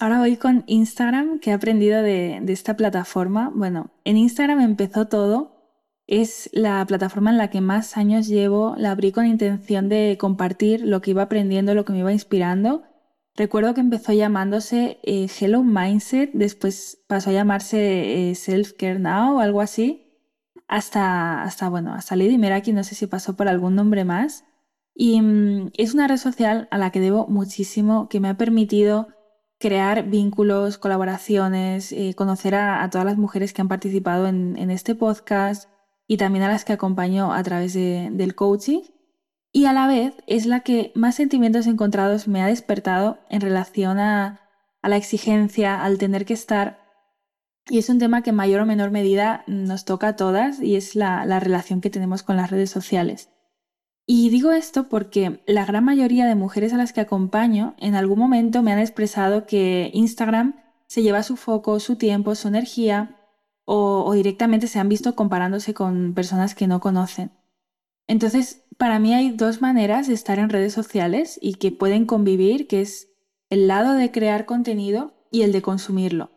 Ahora 0.00 0.18
voy 0.18 0.36
con 0.36 0.64
Instagram, 0.66 1.40
que 1.40 1.50
he 1.50 1.52
aprendido 1.52 2.02
de, 2.02 2.42
esta 2.48 2.76
plataforma. 2.76 3.52
Bueno, 3.54 3.90
en 4.04 4.16
Instagram 4.16 4.60
empezó 4.60 5.08
todo. 5.08 5.58
Es 6.06 6.48
la 6.52 6.84
plataforma 6.86 7.30
en 7.30 7.36
la 7.36 7.50
que 7.50 7.60
más 7.60 7.96
años 7.96 8.26
llevo. 8.26 8.74
La 8.78 8.92
abrí 8.92 9.12
con 9.12 9.26
intención 9.26 9.88
de 9.88 10.16
compartir 10.18 10.82
lo 10.82 11.02
que 11.02 11.10
iba 11.10 11.22
aprendiendo, 11.22 11.74
lo 11.74 11.84
que 11.84 11.92
me 11.92 11.98
iba 11.98 12.12
inspirando. 12.12 12.82
Recuerdo 13.36 13.74
que 13.74 13.80
empezó 13.82 14.12
llamándose 14.12 14.98
eh, 15.02 15.28
Hello 15.38 15.62
Mindset, 15.62 16.30
después 16.32 17.02
pasó 17.06 17.30
a 17.30 17.34
llamarse 17.34 18.30
eh, 18.30 18.34
Self 18.34 18.72
Care 18.72 18.98
Now 18.98 19.36
o 19.36 19.40
algo 19.40 19.60
así 19.60 20.10
hasta, 20.70 21.42
hasta, 21.42 21.68
bueno, 21.68 21.92
hasta 21.94 22.14
Lady 22.14 22.38
Meraki, 22.38 22.72
no 22.72 22.84
sé 22.84 22.94
si 22.94 23.08
pasó 23.08 23.34
por 23.34 23.48
algún 23.48 23.74
nombre 23.74 24.04
más. 24.04 24.44
Y 24.94 25.20
mm, 25.20 25.70
es 25.74 25.94
una 25.94 26.08
red 26.08 26.16
social 26.16 26.68
a 26.70 26.78
la 26.78 26.90
que 26.90 27.00
debo 27.00 27.26
muchísimo, 27.26 28.08
que 28.08 28.20
me 28.20 28.28
ha 28.28 28.36
permitido 28.36 29.08
crear 29.58 30.04
vínculos, 30.08 30.78
colaboraciones, 30.78 31.92
eh, 31.92 32.14
conocer 32.16 32.54
a, 32.54 32.88
todas 32.90 33.04
las 33.04 33.18
mujeres 33.18 33.52
que 33.52 33.60
han 33.60 33.68
participado 33.68 34.26
en, 34.26 34.70
este 34.70 34.94
podcast 34.94 35.68
y 36.06 36.16
también 36.16 36.44
a 36.44 36.48
las 36.48 36.64
que 36.64 36.72
acompaño 36.72 37.32
a 37.32 37.42
través 37.42 37.74
del 37.74 38.34
coaching. 38.34 38.80
Y 39.52 39.66
a 39.66 39.72
la 39.72 39.86
vez 39.86 40.14
es 40.26 40.46
la 40.46 40.60
que 40.60 40.92
más 40.94 41.16
sentimientos 41.16 41.66
encontrados 41.66 42.26
me 42.26 42.42
ha 42.42 42.46
despertado 42.46 43.18
en 43.28 43.40
relación 43.40 43.98
a 43.98 44.40
la 44.82 44.96
exigencia, 44.96 45.82
al 45.82 45.98
tener 45.98 46.24
que 46.24 46.34
estar 46.34 46.80
y 47.70 47.78
es 47.78 47.88
un 47.88 48.00
tema 48.00 48.22
que 48.22 48.30
en 48.30 48.36
mayor 48.36 48.60
o 48.60 48.66
menor 48.66 48.90
medida 48.90 49.44
nos 49.46 49.84
toca 49.84 50.08
a 50.08 50.16
todas 50.16 50.60
y 50.60 50.74
es 50.74 50.96
la, 50.96 51.24
relación 51.38 51.80
que 51.80 51.88
tenemos 51.88 52.22
con 52.24 52.36
las 52.36 52.50
redes 52.50 52.70
sociales. 52.70 53.30
Y 54.12 54.28
digo 54.28 54.50
esto 54.50 54.88
porque 54.88 55.40
la 55.46 55.64
gran 55.64 55.84
mayoría 55.84 56.26
de 56.26 56.34
mujeres 56.34 56.72
a 56.72 56.76
las 56.76 56.92
que 56.92 57.00
acompaño 57.00 57.76
en 57.78 57.94
algún 57.94 58.18
momento 58.18 58.60
me 58.60 58.72
han 58.72 58.80
expresado 58.80 59.46
que 59.46 59.92
Instagram 59.94 60.56
se 60.88 61.04
lleva 61.04 61.22
su 61.22 61.36
foco, 61.36 61.78
su 61.78 61.94
tiempo, 61.94 62.34
su 62.34 62.48
energía 62.48 63.14
o, 63.64 64.12
directamente 64.12 64.66
se 64.66 64.80
han 64.80 64.88
visto 64.88 65.14
comparándose 65.14 65.74
con 65.74 66.12
personas 66.12 66.56
que 66.56 66.66
no 66.66 66.80
conocen. 66.80 67.30
Entonces, 68.08 68.64
para 68.78 68.98
mí 68.98 69.14
hay 69.14 69.30
dos 69.30 69.62
maneras 69.62 70.08
de 70.08 70.14
estar 70.14 70.40
en 70.40 70.50
redes 70.50 70.72
sociales 70.72 71.38
y 71.40 71.54
que 71.54 71.70
pueden 71.70 72.04
convivir, 72.04 72.66
que 72.66 72.80
es 72.80 73.10
el 73.48 73.68
lado 73.68 73.92
de 73.92 74.10
crear 74.10 74.44
contenido 74.44 75.14
y 75.30 75.42
el 75.42 75.52
de 75.52 75.62
consumirlo. 75.62 76.32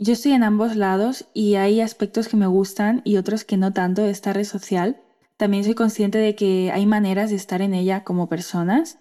Yo 0.00 0.14
estoy 0.14 0.32
en 0.32 0.42
ambos 0.42 0.74
lados 0.74 1.26
y 1.34 1.54
hay 1.54 1.82
aspectos 1.82 2.26
que 2.26 2.36
me 2.36 2.48
gustan 2.48 3.00
y 3.04 3.16
otros 3.16 3.44
que 3.44 3.58
no 3.58 3.72
tanto 3.72 4.02
de 4.02 4.10
esta 4.10 4.32
red 4.32 4.42
social. 4.42 5.00
También 5.36 5.64
soy 5.64 5.74
consciente 5.74 6.18
de 6.18 6.34
que 6.34 6.70
hay 6.72 6.86
maneras 6.86 7.30
de 7.30 7.36
estar 7.36 7.62
en 7.62 7.74
ella 7.74 8.04
como 8.04 8.28
personas. 8.28 8.98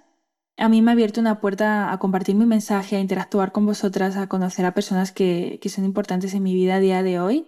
A 0.57 0.69
mí 0.69 0.81
me 0.81 0.91
ha 0.91 0.93
abierto 0.93 1.21
una 1.21 1.39
puerta 1.39 1.91
a 1.91 1.97
compartir 1.99 2.35
mi 2.35 2.45
mensaje, 2.45 2.95
a 2.95 2.99
interactuar 2.99 3.51
con 3.51 3.65
vosotras, 3.65 4.17
a 4.17 4.27
conocer 4.27 4.65
a 4.65 4.73
personas 4.73 5.11
que, 5.11 5.59
que 5.61 5.69
son 5.69 5.85
importantes 5.85 6.33
en 6.33 6.43
mi 6.43 6.53
vida 6.53 6.75
a 6.75 6.79
día 6.79 7.03
de 7.03 7.19
hoy. 7.19 7.47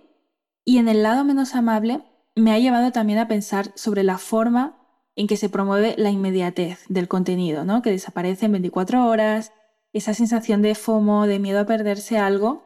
Y 0.65 0.77
en 0.77 0.87
el 0.87 1.03
lado 1.03 1.23
menos 1.23 1.55
amable, 1.55 2.01
me 2.35 2.51
ha 2.51 2.59
llevado 2.59 2.91
también 2.91 3.19
a 3.19 3.27
pensar 3.27 3.71
sobre 3.75 4.03
la 4.03 4.17
forma 4.17 4.79
en 5.15 5.27
que 5.27 5.37
se 5.37 5.49
promueve 5.49 5.95
la 5.97 6.09
inmediatez 6.09 6.85
del 6.89 7.07
contenido, 7.07 7.65
¿no? 7.65 7.81
que 7.81 7.91
desaparece 7.91 8.47
en 8.47 8.53
24 8.53 9.05
horas, 9.05 9.51
esa 9.91 10.13
sensación 10.13 10.61
de 10.61 10.75
FOMO, 10.75 11.27
de 11.27 11.39
miedo 11.39 11.59
a 11.59 11.65
perderse 11.65 12.17
algo 12.17 12.63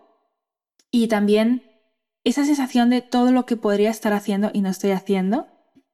y 0.91 1.07
también 1.07 1.63
esa 2.23 2.45
sensación 2.45 2.89
de 2.89 3.01
todo 3.01 3.31
lo 3.31 3.45
que 3.45 3.57
podría 3.57 3.89
estar 3.89 4.13
haciendo 4.13 4.49
y 4.53 4.61
no 4.61 4.69
estoy 4.69 4.91
haciendo. 4.91 5.47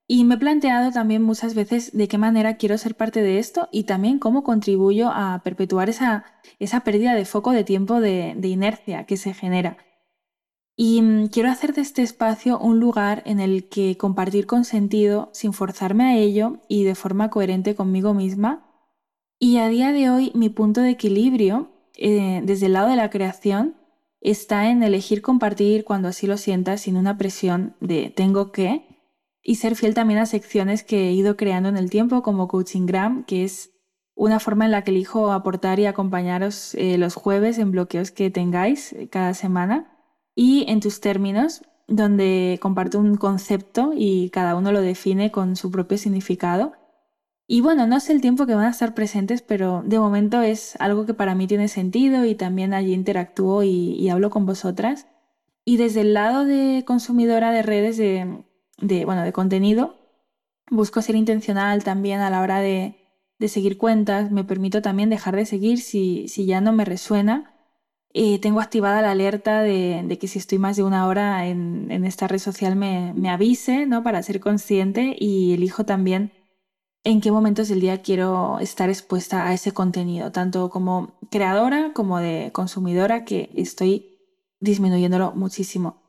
Y 0.08 0.26
me 0.26 0.36
he 0.36 0.38
planteado 0.38 0.92
también 0.92 1.24
muchas 1.24 1.56
veces 1.56 1.92
de 1.94 2.08
qué 2.08 2.18
manera 2.18 2.58
quiero 2.58 2.78
ser 2.78 2.96
parte 2.96 3.22
de 3.22 3.40
esto 3.40 3.70
y 3.72 3.84
también 3.84 4.20
cómo 4.20 4.44
contribuyo 4.44 5.10
a 5.10 5.42
perpetuar 5.44 5.90
esa, 5.90 6.26
esa 6.60 6.82
pérdida 6.82 7.16
de 7.16 7.26
foco 7.26 7.52
de 7.52 7.64
tiempo 7.64 8.02
de, 8.02 8.36
inercia 8.44 9.06
que 9.06 9.16
se 9.16 9.34
genera. 9.34 9.78
Y 10.76 11.02
mm, 11.02 11.28
quiero 11.28 11.50
hacer 11.50 11.74
de 11.74 11.82
este 11.82 12.02
espacio 12.02 12.60
un 12.60 12.80
lugar 12.80 13.24
en 13.26 13.40
el 13.40 13.70
que 13.70 13.96
compartir 13.98 14.46
con 14.46 14.66
sentido, 14.66 15.30
sin 15.34 15.54
forzarme 15.54 16.04
a 16.04 16.18
ello 16.18 16.60
y 16.68 16.84
de 16.84 16.96
forma 16.96 17.30
coherente 17.30 17.76
conmigo 17.76 18.14
misma. 18.14 18.70
Y 19.40 19.58
a 19.58 19.70
día 19.70 19.94
de 19.94 20.10
hoy 20.10 20.32
mi 20.36 20.50
punto 20.50 20.82
de 20.82 20.90
equilibrio, 20.90 21.72
eh, 21.96 22.42
desde 22.44 22.66
el 22.66 22.74
lado 22.74 22.90
de 22.90 22.98
la 22.98 23.10
creación, 23.10 23.78
está 24.20 24.70
en 24.70 24.84
elegir 24.84 25.22
compartir 25.22 25.86
cuando 25.86 26.10
así 26.10 26.28
lo 26.28 26.38
sientas 26.38 26.82
sin 26.82 26.98
una 26.98 27.18
presión 27.18 27.76
de 27.80 28.10
tengo 28.10 28.52
que 28.52 28.93
y 29.44 29.56
ser 29.56 29.76
fiel 29.76 29.94
también 29.94 30.20
a 30.20 30.26
secciones 30.26 30.84
que 30.84 31.10
he 31.10 31.12
ido 31.12 31.38
creando 31.38 31.70
en 31.70 31.78
el 31.78 31.90
tiempo 31.90 32.24
como 32.24 32.48
Coachinggram, 32.48 33.26
que 33.26 33.44
es 33.44 33.72
una 34.16 34.40
forma 34.40 34.66
en 34.66 34.72
la 34.72 34.84
que 34.84 34.92
elijo 34.92 35.32
aportar 35.32 35.80
y 35.80 35.86
acompañaros 35.86 36.76
eh, 36.76 36.98
los 36.98 37.16
jueves 37.16 37.58
en 37.58 37.72
bloqueos 37.72 38.12
que 38.12 38.30
tengáis 38.30 38.94
eh, 38.94 39.10
cada 39.10 39.34
semana 39.34 39.98
y 40.36 40.66
en 40.70 40.80
tus 40.80 41.02
términos, 41.02 41.64
donde 41.88 42.58
comparto 42.62 43.00
un 43.00 43.18
concepto 43.18 43.92
y 43.96 44.30
cada 44.30 44.56
uno 44.56 44.72
lo 44.72 44.82
define 44.82 45.32
con 45.32 45.56
su 45.56 45.70
propio 45.70 45.98
significado 45.98 46.74
y 47.46 47.62
bueno, 47.62 47.88
no 47.88 48.00
sé 48.00 48.14
el 48.14 48.22
tiempo 48.22 48.46
que 48.46 48.56
van 48.56 48.66
a 48.66 48.70
estar 48.70 48.94
presentes, 48.94 49.42
pero 49.42 49.84
de 49.86 50.00
momento 50.00 50.42
es 50.42 50.76
algo 50.80 51.06
que 51.06 51.14
para 51.14 51.36
mí 51.36 51.46
tiene 51.46 51.68
sentido 51.68 52.26
y 52.26 52.36
también 52.36 52.74
allí 52.74 52.94
interactúo 52.94 53.64
y, 53.64 54.10
hablo 54.10 54.30
con 54.30 54.46
vosotras. 54.46 55.08
Y 55.66 55.78
desde 55.78 56.02
el 56.02 56.14
lado 56.14 56.46
de 56.46 56.84
consumidora 56.86 57.52
de 57.52 57.62
redes 57.62 57.98
de, 57.98 58.44
bueno, 59.06 59.24
de 59.24 59.34
contenido, 59.34 59.96
busco 60.70 61.02
ser 61.02 61.16
intencional 61.16 61.84
también 61.84 62.20
a 62.22 62.30
la 62.30 62.42
hora 62.42 62.60
de, 62.60 63.00
seguir 63.48 63.78
cuentas. 63.78 64.32
Me 64.32 64.44
permito 64.44 64.82
también 64.82 65.10
dejar 65.10 65.36
de 65.36 65.46
seguir 65.46 65.80
si, 65.82 66.28
si 66.30 66.46
ya 66.46 66.62
no 66.62 66.72
me 66.72 66.86
resuena. 66.86 67.54
Eh, 68.14 68.40
tengo 68.40 68.62
activada 68.62 69.02
la 69.02 69.12
alerta 69.12 69.62
de, 69.62 70.18
que 70.20 70.28
si 70.28 70.40
estoy 70.40 70.60
más 70.60 70.78
de 70.78 70.84
una 70.84 71.08
hora 71.08 71.48
en, 71.48 71.90
en 71.92 72.06
esta 72.06 72.28
red 72.28 72.40
social 72.40 72.76
me, 72.76 73.14
me 73.16 73.30
avise, 73.30 73.86
¿no? 73.86 74.04
Para 74.04 74.24
ser 74.24 74.40
consciente 74.40 75.16
y 75.20 75.54
elijo 75.54 75.84
también 75.84 76.32
en 77.04 77.22
qué 77.22 77.32
momentos 77.32 77.68
del 77.68 77.82
día 77.82 78.02
quiero 78.02 78.60
estar 78.60 78.90
expuesta 78.90 79.48
a 79.48 79.54
ese 79.54 79.74
contenido, 79.74 80.32
tanto 80.32 80.70
como 80.70 81.18
creadora 81.30 81.92
como 81.94 82.20
de 82.20 82.52
consumidora, 82.54 83.26
que 83.26 83.50
estoy 83.56 84.20
disminuyéndolo 84.60 85.34
muchísimo. 85.34 86.03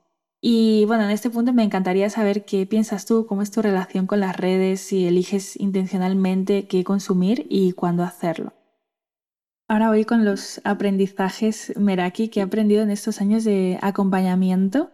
Y 0.46 0.84
bueno, 0.84 1.04
en 1.04 1.10
este 1.10 1.30
punto 1.30 1.54
me 1.54 1.62
encantaría 1.62 2.10
saber 2.10 2.44
qué 2.44 2.66
piensas 2.66 3.06
tú, 3.06 3.24
cómo 3.24 3.40
es 3.40 3.50
tu 3.50 3.62
relación 3.62 4.06
con 4.06 4.20
las 4.20 4.36
redes, 4.36 4.78
si 4.78 5.06
eliges 5.06 5.58
intencionalmente 5.58 6.66
qué 6.66 6.84
consumir 6.84 7.46
y 7.48 7.72
cuándo 7.72 8.02
hacerlo. 8.02 8.52
Ahora 9.68 9.88
voy 9.88 10.04
con 10.04 10.26
los 10.26 10.60
aprendizajes 10.64 11.72
Meraki 11.78 12.28
que 12.28 12.40
he 12.40 12.42
aprendido 12.42 12.82
en 12.82 12.90
estos 12.90 13.22
años 13.22 13.44
de 13.44 13.78
acompañamiento. 13.80 14.90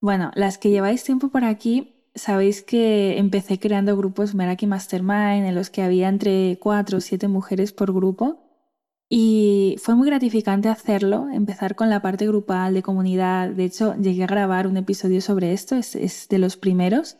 Bueno, 0.00 0.30
las 0.34 0.56
que 0.56 0.70
lleváis 0.70 1.04
tiempo 1.04 1.28
por 1.28 1.44
aquí 1.44 2.08
sabéis 2.14 2.62
que 2.62 3.18
empecé 3.18 3.58
creando 3.58 3.94
grupos 3.94 4.34
Meraki 4.34 4.66
Mastermind 4.66 5.44
en 5.44 5.54
los 5.54 5.68
que 5.68 5.82
había 5.82 6.08
entre 6.08 6.58
cuatro 6.62 6.96
o 6.96 7.00
siete 7.02 7.28
mujeres 7.28 7.74
por 7.74 7.92
grupo. 7.92 8.47
Y 9.08 9.76
fue 9.78 9.94
muy 9.94 10.06
gratificante 10.06 10.68
hacerlo, 10.68 11.28
empezar 11.32 11.74
con 11.74 11.88
la 11.88 12.02
parte 12.02 12.26
grupal 12.26 12.74
de 12.74 12.82
comunidad. 12.82 13.50
De 13.50 13.64
hecho, 13.64 13.94
llegué 13.96 14.24
a 14.24 14.26
grabar 14.26 14.66
un 14.66 14.76
episodio 14.76 15.20
sobre 15.20 15.52
esto, 15.52 15.76
es, 15.76 16.26
de 16.28 16.38
los 16.38 16.56
primeros. 16.56 17.16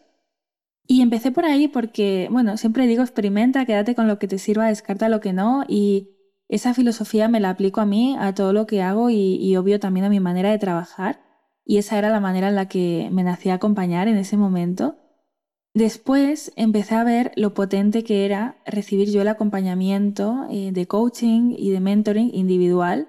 Y 0.87 1.03
empecé 1.03 1.31
por 1.31 1.44
ahí 1.44 1.68
porque, 1.68 2.29
bueno, 2.31 2.57
siempre 2.57 2.87
digo, 2.87 3.03
experimenta, 3.03 3.64
quédate 3.64 3.94
con 3.94 4.07
lo 4.09 4.18
que 4.18 4.29
te 4.29 4.38
sirva, 4.38 4.68
descarta 4.68 5.09
lo 5.09 5.20
que 5.20 5.33
no. 5.33 5.64
Y 5.68 6.11
esa 6.48 6.74
filosofía 6.74 7.29
me 7.29 7.40
la 7.40 7.51
aplico 7.51 7.81
a 7.81 7.87
mí, 7.87 8.16
a 8.18 8.35
todo 8.35 8.53
lo 8.53 8.66
que 8.66 8.83
hago 8.83 9.11
y 9.11 9.57
obvio 9.57 9.81
también 9.81 10.07
a 10.07 10.11
mi 10.11 10.20
manera 10.20 10.51
de 10.51 10.59
trabajar 10.59 11.20
y 11.68 11.77
esa 11.77 11.98
era 11.98 12.09
la 12.09 12.18
manera 12.18 12.48
en 12.48 12.55
la 12.55 12.66
que 12.66 13.11
me 13.12 13.22
nací 13.22 13.51
acompañar 13.51 14.09
en 14.09 14.16
ese 14.16 14.38
momento. 14.38 14.96
Después 15.78 16.50
empecé 16.56 16.96
a 16.96 17.04
ver 17.04 17.30
lo 17.36 17.54
potente 17.54 18.02
que 18.02 18.24
era 18.24 18.56
recibir 18.66 19.12
yo 19.12 19.22
el 19.22 19.28
acompañamiento 19.28 20.48
eh, 20.50 20.72
de 20.72 20.88
coaching 20.88 21.54
y 21.56 21.70
de 21.70 21.78
mentoring 21.78 22.34
individual 22.34 23.06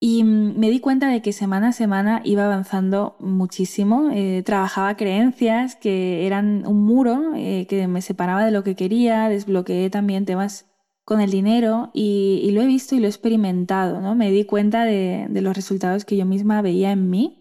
y 0.00 0.24
mm, 0.24 0.58
me 0.58 0.70
di 0.70 0.80
cuenta 0.80 1.10
de 1.10 1.20
que 1.20 1.34
semana 1.34 1.68
a 1.68 1.72
semana 1.72 2.22
iba 2.24 2.46
avanzando 2.46 3.16
muchísimo. 3.20 4.08
Eh, 4.14 4.42
trabajaba 4.46 4.96
creencias 4.96 5.76
que 5.76 6.26
eran 6.26 6.66
un 6.66 6.86
muro 6.86 7.34
eh, 7.36 7.66
que 7.68 7.86
me 7.86 8.00
separaba 8.00 8.46
de 8.46 8.50
lo 8.50 8.64
que 8.64 8.76
quería, 8.76 9.28
desbloqueé 9.28 9.90
también 9.90 10.24
temas 10.24 10.64
con 11.04 11.20
el 11.20 11.30
dinero 11.30 11.90
y, 11.92 12.50
lo 12.54 12.62
he 12.62 12.66
visto 12.66 12.94
y 12.94 13.00
lo 13.00 13.08
he 13.08 13.10
experimentado. 13.10 14.00
¿no? 14.00 14.14
Me 14.14 14.30
di 14.30 14.46
cuenta 14.46 14.86
de 14.86 15.28
los 15.42 15.54
resultados 15.54 16.06
que 16.06 16.16
yo 16.16 16.24
misma 16.24 16.62
veía 16.62 16.92
en 16.92 17.10
mí 17.10 17.39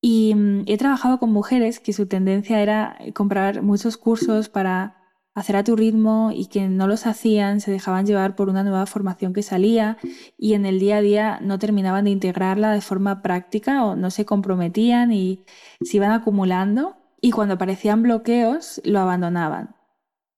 Y 0.00 0.34
mm, 0.34 0.64
he 0.66 0.76
trabajado 0.78 1.18
con 1.18 1.32
mujeres 1.32 1.80
que 1.80 1.92
su 1.92 2.06
tendencia 2.06 2.60
era 2.60 2.98
comprar 3.14 3.62
muchos 3.62 3.96
cursos 3.96 4.48
para 4.48 4.96
hacer 5.36 5.54
a 5.56 5.64
tu 5.64 5.76
ritmo 5.76 6.30
y 6.34 6.46
que 6.46 6.66
no 6.66 6.86
los 6.86 7.06
hacían, 7.06 7.60
se 7.60 7.70
dejaban 7.70 8.06
llevar 8.06 8.36
por 8.36 8.48
una 8.48 8.62
nueva 8.62 8.86
formación 8.86 9.34
que 9.34 9.42
salía 9.42 9.98
y 10.38 10.54
en 10.54 10.64
el 10.64 10.78
día 10.78 10.96
a 10.96 11.02
día 11.02 11.38
no 11.42 11.58
terminaban 11.58 12.06
de 12.06 12.10
integrarla 12.10 12.72
de 12.72 12.80
forma 12.80 13.20
práctica 13.20 13.84
o 13.84 13.96
no 13.96 14.10
se 14.10 14.24
comprometían 14.24 15.12
y 15.12 15.44
se 15.82 15.98
iban 15.98 16.12
acumulando 16.12 16.96
y 17.20 17.32
cuando 17.32 17.54
aparecían 17.54 18.02
bloqueos 18.02 18.80
lo 18.84 18.98
abandonaban. 18.98 19.76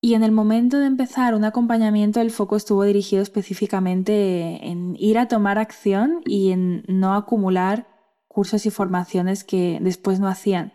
Y 0.01 0.14
en 0.14 0.25
el 0.25 0.33
momento 0.33 0.79
de 0.81 0.87
empezar 0.87 1.35
un 1.37 1.44
acompañamiento 1.44 2.21
el 2.21 2.33
foco 2.33 2.57
estuvo 2.57 2.83
dirigido 2.83 3.23
específicamente 3.23 4.66
en 4.66 4.97
ir 4.99 5.18
a 5.18 5.29
tomar 5.29 5.59
acción 5.59 6.23
y 6.27 6.51
en 6.51 6.83
no 6.88 7.14
acumular 7.14 7.87
cursos 8.28 8.66
y 8.66 8.70
formaciones 8.70 9.42
que 9.42 9.78
después 9.80 10.20
no 10.20 10.28
hacían. 10.28 10.72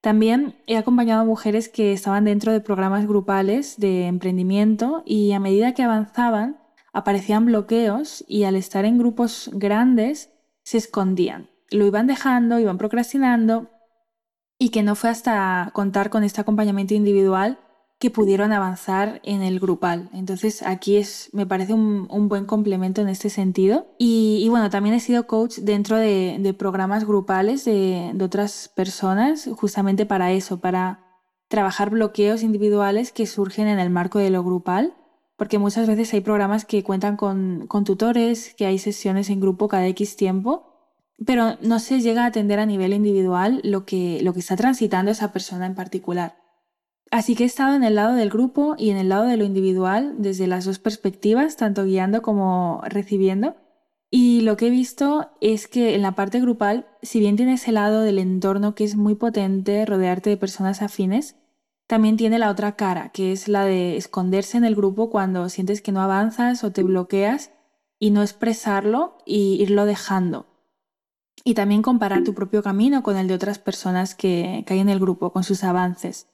También 0.00 0.56
he 0.66 0.76
acompañado 0.76 1.22
a 1.22 1.24
mujeres 1.24 1.68
que 1.68 1.92
estaban 1.92 2.24
dentro 2.24 2.52
de 2.52 2.60
programas 2.60 3.06
grupales 3.06 3.78
de 3.78 4.06
emprendimiento 4.06 5.02
y 5.06 5.32
a 5.32 5.40
medida 5.40 5.72
que 5.72 5.82
avanzaban 5.82 6.58
aparecían 6.92 7.46
bloqueos 7.46 8.24
y 8.28 8.44
al 8.44 8.54
estar 8.54 8.84
en 8.84 8.98
grupos 8.98 9.50
grandes 9.52 10.30
se 10.62 10.78
escondían. 10.78 11.50
Lo 11.70 11.86
iban 11.86 12.06
dejando, 12.06 12.58
iban 12.58 12.78
procrastinando 12.78 13.70
y 14.58 14.68
que 14.68 14.82
no 14.82 14.94
fue 14.94 15.10
hasta 15.10 15.70
contar 15.72 16.10
con 16.10 16.22
este 16.22 16.40
acompañamiento 16.40 16.94
individual 16.94 17.58
que 17.98 18.10
pudieron 18.10 18.52
avanzar 18.52 19.20
en 19.24 19.42
el 19.42 19.60
grupal. 19.60 20.10
Entonces 20.12 20.62
aquí 20.62 20.96
es, 20.96 21.30
me 21.32 21.46
parece 21.46 21.74
un, 21.74 22.28
buen 22.28 22.44
complemento 22.44 23.00
en 23.00 23.08
este 23.08 23.30
sentido. 23.30 23.86
Y, 23.98 24.46
bueno, 24.50 24.70
también 24.70 24.94
he 24.94 25.00
sido 25.00 25.26
coach 25.26 25.58
dentro 25.58 25.96
de, 25.96 26.54
programas 26.58 27.06
grupales 27.06 27.64
de, 27.64 28.10
de, 28.14 28.24
otras 28.24 28.70
personas, 28.74 29.48
justamente 29.56 30.06
para 30.06 30.32
eso, 30.32 30.60
para 30.60 31.00
trabajar 31.48 31.90
bloqueos 31.90 32.42
individuales 32.42 33.12
que 33.12 33.26
surgen 33.26 33.68
en 33.68 33.78
el 33.78 33.90
marco 33.90 34.18
de 34.18 34.30
lo 34.30 34.42
grupal. 34.42 34.94
Porque 35.36 35.58
muchas 35.58 35.88
veces 35.88 36.12
hay 36.14 36.20
programas 36.20 36.64
que 36.64 36.84
cuentan 36.84 37.16
con, 37.16 37.66
con 37.66 37.84
tutores, 37.84 38.54
que 38.54 38.66
hay 38.66 38.78
sesiones 38.78 39.30
en 39.30 39.40
grupo 39.40 39.66
cada 39.66 39.86
X 39.88 40.16
tiempo, 40.16 40.74
pero 41.26 41.56
no 41.60 41.80
se 41.80 42.00
llega 42.00 42.22
a 42.24 42.26
atender 42.26 42.60
a 42.60 42.66
nivel 42.66 42.92
individual 42.92 43.60
lo 43.64 43.84
que 43.84 44.20
está 44.36 44.56
transitando 44.56 45.10
esa 45.10 45.32
persona 45.32 45.66
en 45.66 45.74
particular. 45.74 46.43
Así 47.14 47.36
que 47.36 47.44
he 47.44 47.46
estado 47.46 47.76
en 47.76 47.84
el 47.84 47.94
lado 47.94 48.16
del 48.16 48.28
grupo 48.28 48.74
y 48.76 48.90
en 48.90 48.96
el 48.96 49.08
lado 49.08 49.26
de 49.26 49.36
lo 49.36 49.44
individual 49.44 50.16
desde 50.18 50.48
las 50.48 50.64
dos 50.64 50.80
perspectivas, 50.80 51.56
tanto 51.56 51.84
guiando 51.84 52.22
como 52.22 52.82
recibiendo. 52.88 53.54
Y 54.10 54.40
lo 54.40 54.56
que 54.56 54.66
he 54.66 54.70
visto 54.70 55.30
es 55.40 55.68
que 55.68 55.94
en 55.94 56.02
la 56.02 56.16
parte 56.16 56.40
grupal, 56.40 56.88
si 57.02 57.20
bien 57.20 57.36
tiene 57.36 57.52
ese 57.52 57.70
lado 57.70 58.00
del 58.00 58.18
entorno 58.18 58.74
que 58.74 58.82
es 58.82 58.96
muy 58.96 59.14
potente, 59.14 59.86
rodearte 59.86 60.28
de 60.28 60.36
personas 60.36 60.82
afines, 60.82 61.36
también 61.86 62.16
tiene 62.16 62.40
la 62.40 62.50
otra 62.50 62.74
cara, 62.74 63.10
que 63.10 63.30
es 63.30 63.46
la 63.46 63.64
de 63.64 63.96
esconderse 63.96 64.56
en 64.56 64.64
el 64.64 64.74
grupo 64.74 65.08
cuando 65.08 65.48
sientes 65.50 65.82
que 65.82 65.92
no 65.92 66.00
avanzas 66.00 66.64
o 66.64 66.72
te 66.72 66.82
bloqueas 66.82 67.52
y 68.00 68.10
no 68.10 68.22
expresarlo 68.22 69.18
y 69.24 69.62
irlo 69.62 69.86
dejando. 69.86 70.48
Y 71.44 71.54
también 71.54 71.82
comparar 71.82 72.24
tu 72.24 72.34
propio 72.34 72.64
camino 72.64 73.04
con 73.04 73.16
el 73.16 73.28
de 73.28 73.34
otras 73.34 73.60
personas 73.60 74.16
que, 74.16 74.64
que 74.66 74.74
hay 74.74 74.80
en 74.80 74.88
el 74.88 74.98
grupo, 74.98 75.32
con 75.32 75.44
sus 75.44 75.62
avances. 75.62 76.26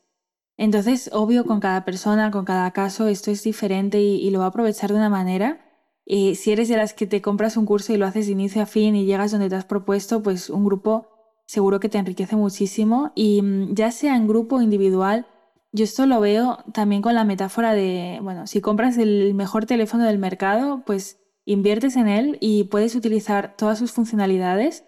Entonces, 0.61 1.09
obvio, 1.15 1.47
con 1.47 1.59
cada 1.59 1.87
persona, 1.87 2.31
con 2.31 2.45
cada 2.45 2.71
caso, 2.73 3.09
esto 3.09 3.31
es 3.31 3.43
diferente 3.43 3.99
y, 4.03 4.29
lo 4.29 4.41
va 4.41 4.45
a 4.45 4.49
aprovechar 4.49 4.91
de 4.91 4.97
una 4.97 5.09
manera. 5.09 5.59
Eh, 6.05 6.35
si 6.35 6.53
eres 6.53 6.69
de 6.69 6.77
las 6.77 6.93
que 6.93 7.07
te 7.07 7.23
compras 7.23 7.57
un 7.57 7.65
curso 7.65 7.95
y 7.95 7.97
lo 7.97 8.05
haces 8.05 8.27
de 8.27 8.33
inicio 8.33 8.61
a 8.61 8.67
fin 8.67 8.95
y 8.95 9.07
llegas 9.07 9.31
donde 9.31 9.49
te 9.49 9.55
has 9.55 9.65
propuesto, 9.65 10.23
pues 10.23 10.51
un 10.51 10.67
grupo 10.67 11.09
seguro 11.47 11.81
que 11.81 11.89
te 11.89 11.97
enriquece 11.97 12.37
muchísimo. 12.37 13.11
Y 13.15 13.41
mm, 13.41 13.75
ya 13.75 13.91
sea 13.91 14.15
en 14.17 14.29
grupo 14.29 14.57
o 14.57 14.61
individual, 14.61 15.27
yo 15.73 15.85
esto 15.85 16.05
lo 16.05 16.21
veo 16.21 16.59
también 16.75 17.01
con 17.01 17.15
la 17.15 17.25
metáfora 17.25 17.73
de, 17.73 18.19
bueno, 18.21 18.47
si 18.47 18.61
compras 18.61 18.99
el 18.99 19.33
mejor 19.33 19.65
teléfono 19.65 20.05
del 20.05 20.19
mercado, 20.19 20.83
pues 20.85 21.21
inviertes 21.47 21.97
en 21.97 22.07
él 22.07 22.37
y 22.39 22.65
puedes 22.65 22.95
utilizar 22.95 23.57
todas 23.57 23.79
sus 23.79 23.93
funcionalidades 23.93 24.85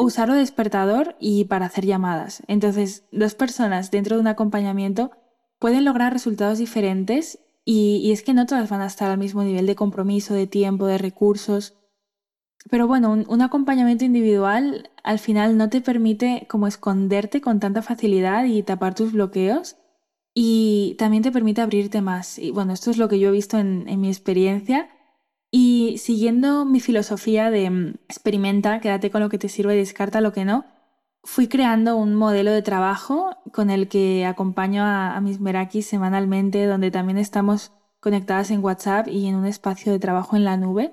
o 0.00 0.04
usarlo 0.04 0.32
de 0.32 0.40
despertador 0.40 1.14
y 1.20 1.44
para 1.44 1.66
hacer 1.66 1.84
llamadas. 1.84 2.42
Entonces, 2.46 3.04
dos 3.12 3.34
personas 3.34 3.90
dentro 3.90 4.16
de 4.16 4.22
un 4.22 4.28
acompañamiento 4.28 5.10
pueden 5.58 5.84
lograr 5.84 6.10
resultados 6.10 6.56
diferentes 6.56 7.38
y, 7.66 8.10
es 8.10 8.22
que 8.22 8.32
no 8.32 8.46
todas 8.46 8.70
van 8.70 8.80
a 8.80 8.86
estar 8.86 9.10
al 9.10 9.18
mismo 9.18 9.44
nivel 9.44 9.66
de 9.66 9.76
compromiso, 9.76 10.32
de 10.32 10.46
tiempo, 10.46 10.86
de 10.86 10.96
recursos. 10.96 11.74
Pero 12.70 12.86
bueno, 12.86 13.12
un, 13.12 13.42
acompañamiento 13.42 14.06
individual 14.06 14.90
al 15.04 15.18
final 15.18 15.58
no 15.58 15.68
te 15.68 15.82
permite 15.82 16.46
como 16.48 16.66
esconderte 16.66 17.42
con 17.42 17.60
tanta 17.60 17.82
facilidad 17.82 18.46
y 18.46 18.62
tapar 18.62 18.94
tus 18.94 19.12
bloqueos 19.12 19.76
y 20.34 20.96
también 20.98 21.22
te 21.22 21.30
permite 21.30 21.60
abrirte 21.60 22.00
más. 22.00 22.38
Y 22.38 22.52
bueno, 22.52 22.72
esto 22.72 22.90
es 22.90 22.96
lo 22.96 23.08
que 23.08 23.18
yo 23.18 23.28
he 23.28 23.32
visto 23.32 23.58
en 23.58 24.00
mi 24.00 24.08
experiencia 24.08 24.88
y 25.50 25.98
siguiendo 25.98 26.64
mi 26.64 26.80
filosofía 26.80 27.50
de 27.50 27.70
mm, 27.70 27.94
experimenta, 28.08 28.80
quédate 28.80 29.10
con 29.10 29.20
lo 29.20 29.28
que 29.28 29.38
te 29.38 29.48
sirve 29.48 29.74
y 29.74 29.78
descarta 29.78 30.20
lo 30.20 30.32
que 30.32 30.44
no, 30.44 30.64
fui 31.22 31.48
creando 31.48 31.96
un 31.96 32.14
modelo 32.14 32.52
de 32.52 32.62
trabajo 32.62 33.36
con 33.52 33.70
el 33.70 33.88
que 33.88 34.24
acompaño 34.26 34.84
a, 34.84 35.20
mis 35.20 35.40
Merakis 35.40 35.86
semanalmente, 35.86 36.66
donde 36.66 36.90
también 36.90 37.18
estamos 37.18 37.72
conectadas 38.00 38.50
en 38.50 38.64
WhatsApp 38.64 39.08
y 39.08 39.26
en 39.26 39.34
un 39.34 39.46
espacio 39.46 39.92
de 39.92 39.98
trabajo 39.98 40.36
en 40.36 40.44
la 40.44 40.56
nube. 40.56 40.92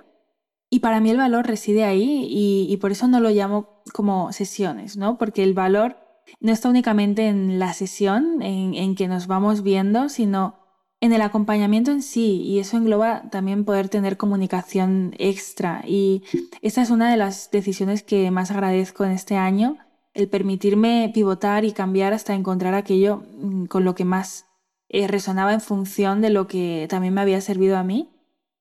Y 0.70 0.80
para 0.80 1.00
mí 1.00 1.12
el 1.12 1.17
valor 1.17 1.48
reside 1.48 1.86
ahí 1.86 2.28
y, 2.30 2.76
por 2.78 2.91
eso 2.91 3.08
no 3.08 3.22
lo 3.22 3.30
llamo 3.30 3.82
como 3.93 4.34
sesiones, 4.34 4.98
¿no? 4.98 5.17
Porque 5.17 5.43
el 5.43 5.54
valor 5.54 5.98
no 6.41 6.52
está 6.52 6.67
únicamente 6.67 7.28
en 7.28 7.58
la 7.58 7.72
sesión, 7.74 8.41
en, 8.41 8.74
en 8.74 8.96
que 8.96 9.08
nos 9.08 9.28
vamos 9.28 9.63
viendo, 9.63 10.10
sino 10.10 10.67
en 11.00 11.14
el 11.14 11.22
acompañamiento 11.22 11.92
en 11.92 12.02
sí, 12.02 12.42
y 12.42 12.60
eso 12.60 12.78
engloba 12.78 13.30
también 13.30 13.66
poder 13.66 13.88
tener 13.90 14.18
comunicación 14.18 15.14
extra. 15.20 15.84
Y 15.86 16.24
esta 16.62 16.82
es 16.82 16.90
una 16.90 17.12
de 17.12 17.18
las 17.18 17.52
decisiones 17.52 18.02
que 18.02 18.32
más 18.32 18.50
agradezco 18.50 19.06
en 19.06 19.12
este 19.12 19.36
año, 19.36 19.78
el 20.14 20.28
permitirme 20.28 21.12
pivotar 21.14 21.66
y 21.66 21.72
cambiar 21.72 22.14
hasta 22.14 22.34
encontrar 22.34 22.74
aquello 22.74 23.24
mm, 23.38 23.66
con 23.66 23.84
lo 23.84 23.94
que 23.94 24.06
más 24.06 24.48
eh, 24.90 25.08
resonaba 25.08 25.54
en 25.54 25.62
función 25.62 26.22
de 26.22 26.32
lo 26.32 26.48
que 26.48 26.88
también 26.90 27.14
me 27.14 27.22
había 27.22 27.42
servido 27.42 27.78
a 27.78 27.84
mí. 27.84 28.10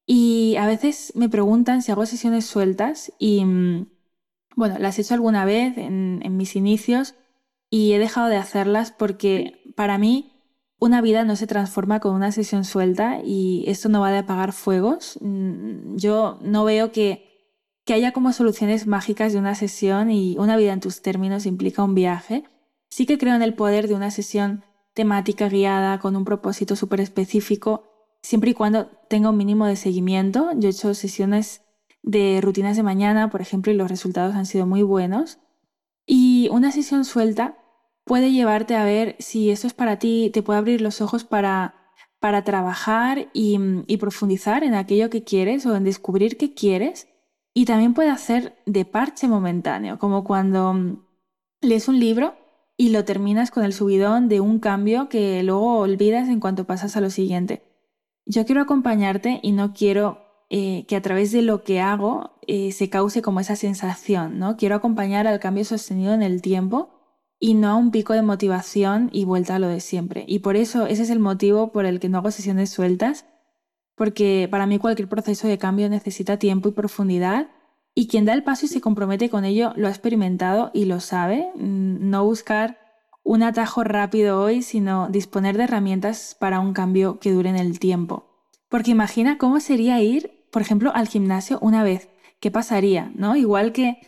Y 0.05 0.57
a 0.57 0.67
veces 0.67 1.13
me 1.17 1.31
preguntan 1.31 1.83
si 1.83 1.91
hago 1.91 2.05
sesiones 2.05 2.45
sueltas 2.45 3.13
y, 3.19 3.45
mm, 3.45 3.87
bueno, 4.57 4.79
las 4.79 4.99
he 4.99 5.03
hecho 5.03 5.15
alguna 5.15 5.47
vez 5.47 5.79
en, 5.79 6.21
en 6.23 6.37
mis 6.37 6.55
inicios 6.55 7.15
y 7.71 7.93
he 7.93 7.99
dejado 7.99 8.29
de 8.29 8.37
hacerlas 8.37 8.93
porque 8.93 9.73
para 9.75 9.97
mí 9.97 10.36
una 10.79 11.01
vida 11.01 11.25
no 11.25 11.37
se 11.37 11.47
transforma 11.47 12.01
con 12.01 12.15
una 12.15 12.33
sesión 12.33 12.65
suelta 12.65 13.21
y 13.25 13.65
esto 13.67 13.89
no 13.89 14.01
va 14.01 14.11
de 14.11 14.19
apagar 14.19 14.53
fuegos. 14.53 15.19
Mm, 15.23 15.97
yo 15.97 16.39
no 16.43 16.65
veo 16.65 16.93
que, 16.93 17.55
que 17.85 17.95
haya 17.95 18.13
como 18.13 18.33
soluciones 18.33 18.87
mágicas 18.87 19.33
de 19.33 19.39
una 19.39 19.55
sesión 19.55 20.11
y 20.11 20.37
una 20.39 20.57
vida 20.57 20.73
en 20.73 20.81
tus 20.81 21.01
términos 21.01 21.47
implica 21.47 21.83
un 21.83 21.95
viaje. 21.95 22.45
Sí 22.91 23.07
que 23.07 23.19
creo 23.19 23.35
en 23.35 23.43
el 23.43 23.55
poder 23.55 23.89
de 23.89 23.95
una 23.95 24.11
sesión 24.11 24.65
temática 24.93 25.49
guiada 25.49 25.99
con 25.99 26.17
un 26.17 26.25
propósito 26.25 26.77
súper 26.77 27.01
específico, 27.01 27.85
siempre 28.23 28.51
y 28.51 28.55
cuando 28.55 28.87
tenga 29.09 29.31
un 29.31 29.37
mínimo 29.37 29.67
de 29.67 29.77
seguimiento. 29.77 30.51
Yo 30.57 30.69
he 30.69 30.73
hecho 30.73 30.95
sesiones 30.95 31.63
de 32.03 32.41
rutinas 32.43 32.77
de 32.77 32.83
mañana, 32.83 33.31
por 33.31 33.41
ejemplo, 33.41 33.73
y 33.73 33.77
los 33.77 33.91
resultados 33.91 34.35
han 34.35 34.47
sido 34.47 34.67
muy 34.67 34.83
buenos. 34.83 35.39
Y 36.07 36.49
una 36.53 36.71
sesión 36.71 37.05
suelta 37.05 37.59
puede 38.07 38.31
llevarte 38.31 38.77
a 38.77 38.85
ver 38.85 39.17
si 39.19 39.51
eso 39.51 39.67
es 39.67 39.75
para 39.75 39.99
ti, 39.99 40.31
te 40.33 40.43
puede 40.43 40.61
abrir 40.61 40.81
los 40.81 41.01
ojos 41.01 41.25
para, 41.25 41.75
para 42.21 42.45
trabajar 42.45 43.29
y, 43.35 43.59
y 43.89 43.97
profundizar 43.97 44.63
en 44.63 44.75
aquello 44.75 45.11
que 45.11 45.25
quieres 45.25 45.67
o 45.67 45.75
en 45.75 45.83
descubrir 45.83 46.39
qué 46.39 46.55
quieres. 46.55 47.09
Y 47.53 47.65
también 47.65 47.95
puede 47.95 48.11
hacer 48.11 48.55
de 48.65 48.85
parche 48.85 49.27
momentáneo, 49.27 49.99
como 49.99 50.23
cuando 50.23 50.73
mm, 50.73 51.05
lees 51.63 51.89
un 51.89 51.99
libro 51.99 52.37
y 52.77 52.91
lo 52.91 53.05
terminas 53.05 53.51
con 53.51 53.65
el 53.65 53.73
subidón 53.73 54.29
de 54.29 54.41
un 54.41 54.61
cambio 54.61 55.09
que 55.09 55.43
luego 55.43 55.79
olvidas 55.79 56.29
en 56.29 56.39
cuanto 56.39 56.65
pasas 56.65 56.97
a 56.97 57.01
lo 57.01 57.11
siguiente. 57.11 57.65
Yo 58.25 58.47
quiero 58.47 58.63
acompañarte 58.63 59.41
y 59.43 59.51
no 59.51 59.73
quiero 59.73 60.21
eh, 60.49 60.85
que 60.87 60.95
a 60.95 61.03
través 61.03 61.33
de 61.33 61.43
lo 61.43 61.65
que 61.65 61.81
hago 61.81 62.39
eh, 62.47 62.71
se 62.71 62.89
cause 62.89 63.21
como 63.21 63.41
esa 63.41 63.57
sensación, 63.57 64.39
¿no? 64.39 64.57
Quiero 64.57 64.77
acompañar 64.77 65.27
al 65.27 65.41
cambio 65.41 65.65
sostenido 65.65 66.15
en 66.15 66.23
el 66.23 66.41
tiempo 66.41 66.96
y 67.39 67.55
no 67.55 67.69
a 67.69 67.77
un 67.77 67.91
pico 67.91 68.13
de 68.13 68.23
motivación 68.23 69.11
y 69.13 69.25
vuelta 69.25 69.57
a 69.57 69.59
lo 69.59 69.69
de 69.69 69.81
siempre. 69.81 70.25
Y 70.27 70.41
por 70.41 70.57
eso 70.57 70.87
ese 70.87 71.03
es 71.03 71.11
el 71.11 71.19
motivo 71.19 71.73
por 71.73 71.87
el 71.87 72.01
que 72.01 72.09
no 72.09 72.19
hago 72.19 72.31
sesiones 72.31 72.71
sueltas, 72.71 73.27
porque 73.95 74.49
para 74.51 74.67
mí 74.67 74.79
cualquier 74.79 75.09
proceso 75.09 75.49
de 75.49 75.59
cambio 75.59 75.89
necesita 75.89 76.39
tiempo 76.39 76.69
y 76.69 76.73
profundidad 76.73 77.49
y 77.95 78.09
quien 78.09 78.27
da 78.27 78.35
el 78.35 78.45
paso 78.45 78.67
y 78.67 78.69
se 78.69 78.83
compromete 78.83 79.31
con 79.31 79.45
ello 79.45 79.73
lo 79.75 79.87
ha 79.87 79.91
experimentado 79.91 80.71
y 80.75 80.85
lo 80.85 81.01
sabe. 81.01 81.49
Mm, 81.57 82.11
no 82.11 82.25
buscar 82.25 82.79
un 83.23 83.43
atajo 83.43 83.85
rápido 83.85 84.41
hoy, 84.41 84.63
sino 84.63 85.09
disponer 85.09 85.57
de 85.57 85.65
herramientas 85.65 86.37
para 86.39 86.61
un 86.61 86.75
cambio 86.75 87.19
que 87.19 87.33
dure 87.33 87.49
en 87.49 87.57
el 87.57 87.81
tiempo. 87.81 88.27
Porque 88.69 88.91
imagina 88.91 89.39
cómo 89.39 89.61
sería 89.61 90.01
ir, 90.01 90.47
por 90.53 90.63
ejemplo, 90.63 90.93
al 90.95 91.09
gimnasio 91.09 91.59
una 91.61 91.83
vez. 91.83 92.09
¿Qué 92.39 92.51
pasaría? 92.51 93.11
¿No? 93.15 93.35
Igual 93.35 93.73
que 93.73 93.99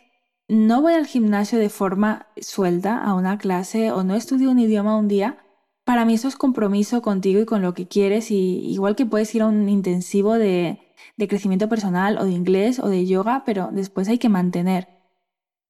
no 0.49 0.83
voy 0.83 0.95
al 0.95 1.07
gimnasio 1.07 1.59
de 1.59 1.69
forma 1.69 2.27
suelta 2.41 2.99
a 2.99 3.15
una 3.15 3.39
clase 3.39 3.93
o 3.93 4.03
no 4.03 4.15
estudio 4.15 4.51
un 4.51 4.59
idioma 4.59 4.97
un 4.97 5.09
día, 5.09 5.39
para 5.85 6.05
mí 6.05 6.15
eso 6.15 6.29
es 6.29 6.37
compromiso 6.37 7.03
contigo 7.03 7.41
y 7.41 7.47
con 7.47 7.63
lo 7.63 7.75
que 7.75 7.87
quieres, 7.87 8.31
y 8.31 8.61
igual 8.71 8.97
que 8.97 9.07
puedes 9.07 9.35
ir 9.35 9.43
a 9.43 9.47
un 9.47 9.69
intensivo 9.69 10.35
de, 10.35 10.81
de 11.17 11.29
crecimiento 11.29 11.69
personal 11.69 12.19
o 12.19 12.25
de 12.25 12.33
inglés 12.33 12.79
o 12.79 12.89
de 12.89 13.07
yoga, 13.07 13.43
pero 13.47 13.71
después 13.73 14.09
hay 14.09 14.19
que 14.19 14.29
mantener. 14.29 14.89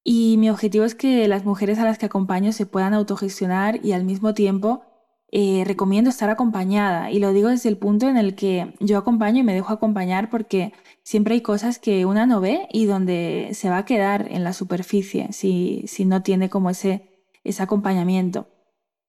Y 0.05 0.37
mi 0.38 0.51
objetivo 0.51 0.85
es 0.85 0.95
que 0.95 1.29
las 1.29 1.45
mujeres 1.45 1.79
a 1.79 1.85
las 1.85 1.99
que 1.99 2.07
acompaño 2.07 2.53
se 2.53 2.67
puedan 2.67 2.95
autogestionar 2.95 3.85
y 3.85 3.93
al 3.93 4.05
mismo 4.05 4.35
tiempo 4.35 4.83
eh, 5.31 5.64
recomiendo 5.67 6.11
estar 6.11 6.31
acompañada. 6.31 7.11
Y 7.11 7.19
lo 7.19 7.33
digo 7.33 7.49
desde 7.49 7.69
el 7.69 7.77
punto 7.77 8.09
en 8.09 8.17
el 8.17 8.35
que 8.35 8.75
yo 8.81 8.99
acompaño 8.99 9.41
y 9.41 9.43
me 9.43 9.55
dejo 9.55 9.73
acompañar 9.73 10.31
porque 10.31 10.73
siempre 11.03 11.35
hay 11.35 11.43
cosas 11.43 11.79
que 11.79 12.07
una 12.07 12.27
no 12.27 12.41
ve 12.41 12.67
y 12.73 12.87
donde 12.87 13.51
se 13.53 13.69
va 13.69 13.79
a 13.79 13.85
quedar 13.85 14.27
en 14.31 14.45
la 14.45 14.53
superficie 14.53 15.33
si, 15.33 15.85
si 15.87 16.05
no 16.05 16.23
tiene 16.23 16.49
como 16.49 16.71
ese, 16.71 17.23
ese 17.45 17.62
acompañamiento. 17.62 18.49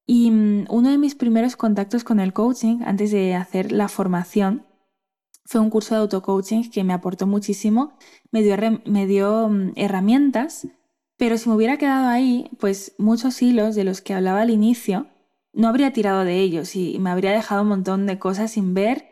Y 0.06 0.32
mm, 0.32 0.66
uno 0.70 0.90
de 0.90 0.98
mis 0.98 1.16
primeros 1.16 1.56
contactos 1.56 2.04
con 2.04 2.20
el 2.20 2.34
coaching, 2.34 2.80
antes 2.84 3.12
de 3.12 3.36
hacer 3.36 3.72
la 3.72 3.88
formación, 3.88 4.66
fue 5.46 5.62
un 5.62 5.70
curso 5.70 5.96
de 5.96 6.02
auto-coaching 6.02 6.70
que 6.72 6.84
me 6.84 6.94
aportó 6.94 7.28
muchísimo, 7.28 7.98
me 8.32 8.42
dio, 8.44 8.56
me 8.86 9.06
dio 9.06 9.50
mm, 9.50 9.74
herramientas, 9.76 10.68
pero 11.16 11.38
si 11.38 11.50
me 11.50 11.56
hubiera 11.56 11.78
quedado 11.78 12.08
ahí, 12.08 12.50
pues 12.60 12.96
muchos 12.98 13.42
hilos 13.42 13.76
de 13.76 13.84
los 13.84 14.02
que 14.02 14.14
hablaba 14.14 14.42
al 14.42 14.50
inicio, 14.50 15.09
no 15.54 15.68
habría 15.68 15.94
tirado 15.94 16.24
de 16.24 16.40
ellos 16.40 16.76
y 16.76 17.00
me 17.00 17.10
habría 17.10 17.32
dejado 17.32 17.64
un 17.64 17.70
montón 17.70 18.06
de 18.06 18.20
cosas 18.20 18.52
sin 18.52 18.74
ver 18.74 19.06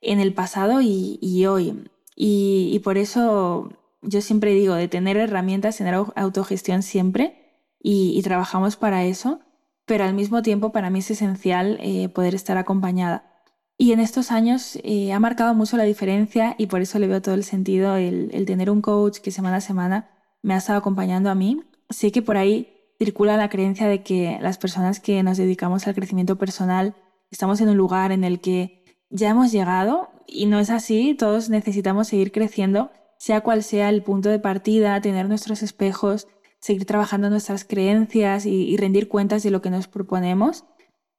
en 0.00 0.20
el 0.20 0.34
pasado 0.34 0.80
y, 0.82 1.46
hoy. 1.46 1.88
Y, 2.16 2.78
por 2.80 2.98
eso 2.98 3.70
yo 4.02 4.20
siempre 4.20 4.54
digo 4.54 4.74
de 4.74 4.88
tener 4.88 5.16
herramientas, 5.16 5.76
tener 5.76 5.94
autogestión 5.94 6.82
siempre 6.82 7.38
y 7.80 8.20
trabajamos 8.22 8.76
para 8.76 9.04
eso 9.04 9.40
pero 9.86 10.04
al 10.04 10.14
mismo 10.14 10.42
tiempo 10.42 10.72
para 10.72 10.90
mí 10.90 11.00
es 11.00 11.10
esencial 11.10 11.78
eh, 11.80 12.08
poder 12.08 12.34
estar 12.34 12.56
acompañada. 12.56 13.30
Y 13.78 13.92
en 13.92 14.00
estos 14.00 14.30
años 14.30 14.78
eh, 14.84 15.12
ha 15.12 15.18
marcado 15.18 15.54
mucho 15.54 15.76
la 15.76 15.84
diferencia 15.84 16.54
y 16.56 16.66
por 16.68 16.82
eso 16.82 16.98
le 16.98 17.08
veo 17.08 17.20
todo 17.20 17.34
el 17.34 17.44
sentido 17.44 17.96
el, 17.96 18.30
tener 18.46 18.70
un 18.70 18.80
coach 18.80 19.18
que 19.18 19.30
semana 19.30 19.56
a 19.56 19.60
semana 19.60 20.10
me 20.40 20.54
ha 20.54 20.58
estado 20.58 20.78
acompañando 20.78 21.30
a 21.30 21.34
mí. 21.34 21.62
Sé 21.90 22.12
que 22.12 22.22
por 22.22 22.36
ahí 22.36 22.71
circula 23.02 23.36
la 23.36 23.48
creencia 23.48 23.88
de 23.88 24.04
que 24.04 24.38
las 24.40 24.58
personas 24.58 25.00
que 25.00 25.24
nos 25.24 25.36
dedicamos 25.36 25.88
al 25.88 25.94
crecimiento 25.94 26.38
personal 26.38 26.94
estamos 27.32 27.60
en 27.60 27.68
un 27.70 27.76
lugar 27.76 28.12
en 28.12 28.22
el 28.22 28.40
que 28.40 28.84
ya 29.10 29.30
hemos 29.30 29.50
llegado 29.50 30.10
y 30.24 30.46
no 30.46 30.60
es 30.60 30.70
así, 30.70 31.14
todos 31.14 31.50
necesitamos 31.50 32.06
seguir 32.06 32.30
creciendo, 32.30 32.92
sea 33.18 33.40
cual 33.40 33.64
sea 33.64 33.88
el 33.88 34.04
punto 34.04 34.28
de 34.28 34.38
partida, 34.38 35.00
tener 35.00 35.28
nuestros 35.28 35.64
espejos, 35.64 36.28
seguir 36.60 36.84
trabajando 36.86 37.28
nuestras 37.28 37.64
creencias 37.64 38.46
y, 38.46 38.76
rendir 38.76 39.08
cuentas 39.08 39.42
de 39.42 39.50
lo 39.50 39.60
que 39.62 39.70
nos 39.70 39.88
proponemos. 39.88 40.64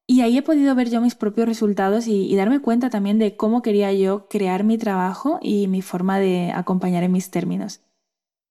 Y 0.08 0.22
ahí 0.22 0.38
he 0.38 0.41
podido 0.41 0.74
ver 0.76 0.89
yo 0.89 1.02
mis 1.02 1.15
propios 1.15 1.50
resultados 1.50 2.08
y, 2.08 2.34
darme 2.38 2.62
cuenta 2.62 2.89
también 2.89 3.19
de 3.19 3.36
cómo 3.36 3.62
quería 3.62 3.91
yo 3.91 4.30
crear 4.30 4.63
mi 4.63 4.78
trabajo 4.78 5.38
y 5.41 5.67
mi 5.67 5.82
forma 5.82 6.17
de 6.17 6.54
acompañar 6.54 7.04
en 7.04 7.12
mis 7.12 7.30
términos. 7.30 7.82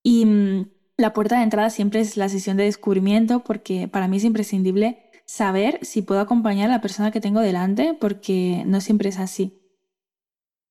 Y 0.03 0.27
mm, 0.27 0.66
la 1.03 1.12
puerta 1.12 1.37
de 1.37 1.43
entrada 1.43 1.69
siempre 1.69 2.01
es 2.01 2.17
la 2.17 2.29
sesión 2.29 2.57
de 2.57 2.65
descubrimiento 2.65 3.41
porque 3.41 3.88
para 3.88 4.07
mí 4.07 4.19
es 4.19 4.25
imprescindible 4.25 5.11
saber 5.27 5.81
si 5.83 6.01
puedo 6.01 6.21
acompañar 6.21 6.71
a 6.71 6.75
la 6.75 6.81
persona 6.81 7.11
que 7.11 7.21
tengo 7.21 7.41
delante 7.41 7.97
porque 8.01 8.62
no 8.67 8.81
siempre 8.81 9.09
es 9.09 9.19
así. 9.19 9.59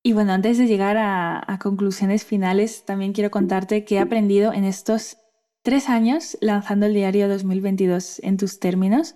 Y 0.01 0.13
bueno, 0.13 0.31
antes 0.31 0.57
de 0.57 0.67
llegar 0.67 0.97
a, 0.97 1.59
conclusiones 1.61 2.23
finales, 2.23 2.85
también 2.85 3.13
quiero 3.13 3.29
contarte 3.29 3.83
que 3.83 3.95
he 3.95 3.99
aprendido 3.99 4.53
en 4.53 4.63
estos 4.63 5.17
Tres 5.63 5.89
años 5.89 6.39
lanzando 6.41 6.87
el 6.87 6.95
diario 6.95 7.29
2022 7.29 8.21
en 8.23 8.37
tus 8.37 8.59
términos. 8.59 9.15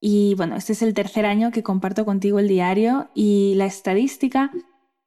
Y 0.00 0.34
bueno, 0.34 0.56
este 0.56 0.72
es 0.72 0.82
el 0.82 0.94
tercer 0.94 1.26
año 1.26 1.52
que 1.52 1.62
comparto 1.62 2.04
contigo 2.04 2.40
el 2.40 2.48
diario 2.48 3.08
y 3.14 3.54
la 3.54 3.66
estadística 3.66 4.50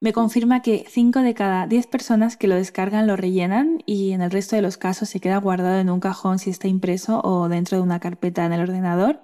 me 0.00 0.12
confirma 0.12 0.62
que 0.62 0.84
5 0.88 1.20
de 1.20 1.34
cada 1.34 1.66
10 1.66 1.86
personas 1.86 2.36
que 2.36 2.48
lo 2.48 2.54
descargan 2.54 3.06
lo 3.06 3.16
rellenan 3.16 3.82
y 3.86 4.12
en 4.12 4.22
el 4.22 4.30
resto 4.30 4.56
de 4.56 4.62
los 4.62 4.76
casos 4.76 5.08
se 5.08 5.20
queda 5.20 5.38
guardado 5.38 5.78
en 5.78 5.90
un 5.90 6.00
cajón 6.00 6.38
si 6.38 6.50
está 6.50 6.68
impreso 6.68 7.20
o 7.22 7.48
dentro 7.48 7.76
de 7.76 7.82
una 7.82 8.00
carpeta 8.00 8.44
en 8.44 8.52
el 8.52 8.62
ordenador. 8.62 9.20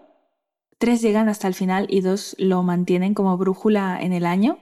Tres 0.78 1.00
llegan 1.00 1.28
hasta 1.28 1.48
el 1.48 1.54
final 1.54 1.86
y 1.88 2.02
dos 2.02 2.36
lo 2.38 2.62
mantienen 2.62 3.14
como 3.14 3.36
brújula 3.38 3.98
en 4.00 4.12
el 4.12 4.26
año. 4.26 4.58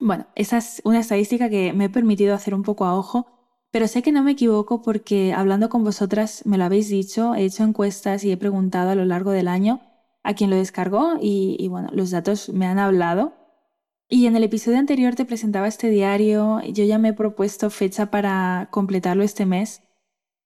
Bueno, 0.00 0.26
esa 0.34 0.58
es 0.58 0.80
una 0.84 1.00
estadística 1.00 1.50
que 1.50 1.72
me 1.72 1.86
he 1.86 1.90
permitido 1.90 2.34
hacer 2.34 2.54
un 2.54 2.62
poco 2.62 2.86
a 2.86 2.94
ojo 2.96 3.38
pero 3.70 3.86
sé 3.86 4.02
que 4.02 4.12
no 4.12 4.22
me 4.22 4.32
equivoco 4.32 4.80
porque 4.80 5.34
hablando 5.34 5.68
con 5.68 5.84
vosotras 5.84 6.42
me 6.46 6.56
lo 6.56 6.64
habéis 6.64 6.88
dicho, 6.88 7.34
he 7.34 7.44
hecho 7.44 7.64
encuestas 7.64 8.24
y 8.24 8.32
he 8.32 8.36
preguntado 8.36 8.90
a 8.90 8.94
lo 8.94 9.04
largo 9.04 9.30
del 9.30 9.48
año 9.48 9.80
a 10.22 10.34
quién 10.34 10.50
lo 10.50 10.56
descargó 10.56 11.16
y, 11.20 11.66
bueno, 11.68 11.88
los 11.92 12.10
datos 12.10 12.48
me 12.48 12.66
han 12.66 12.78
hablado. 12.78 13.34
Y 14.08 14.26
en 14.26 14.36
el 14.36 14.44
episodio 14.44 14.78
anterior 14.78 15.14
te 15.14 15.24
presentaba 15.24 15.68
este 15.68 15.90
diario, 15.90 16.60
yo 16.62 16.84
ya 16.84 16.98
me 16.98 17.10
he 17.10 17.12
propuesto 17.12 17.70
fecha 17.70 18.10
para 18.10 18.68
completarlo 18.70 19.22
este 19.22 19.44
mes. 19.44 19.82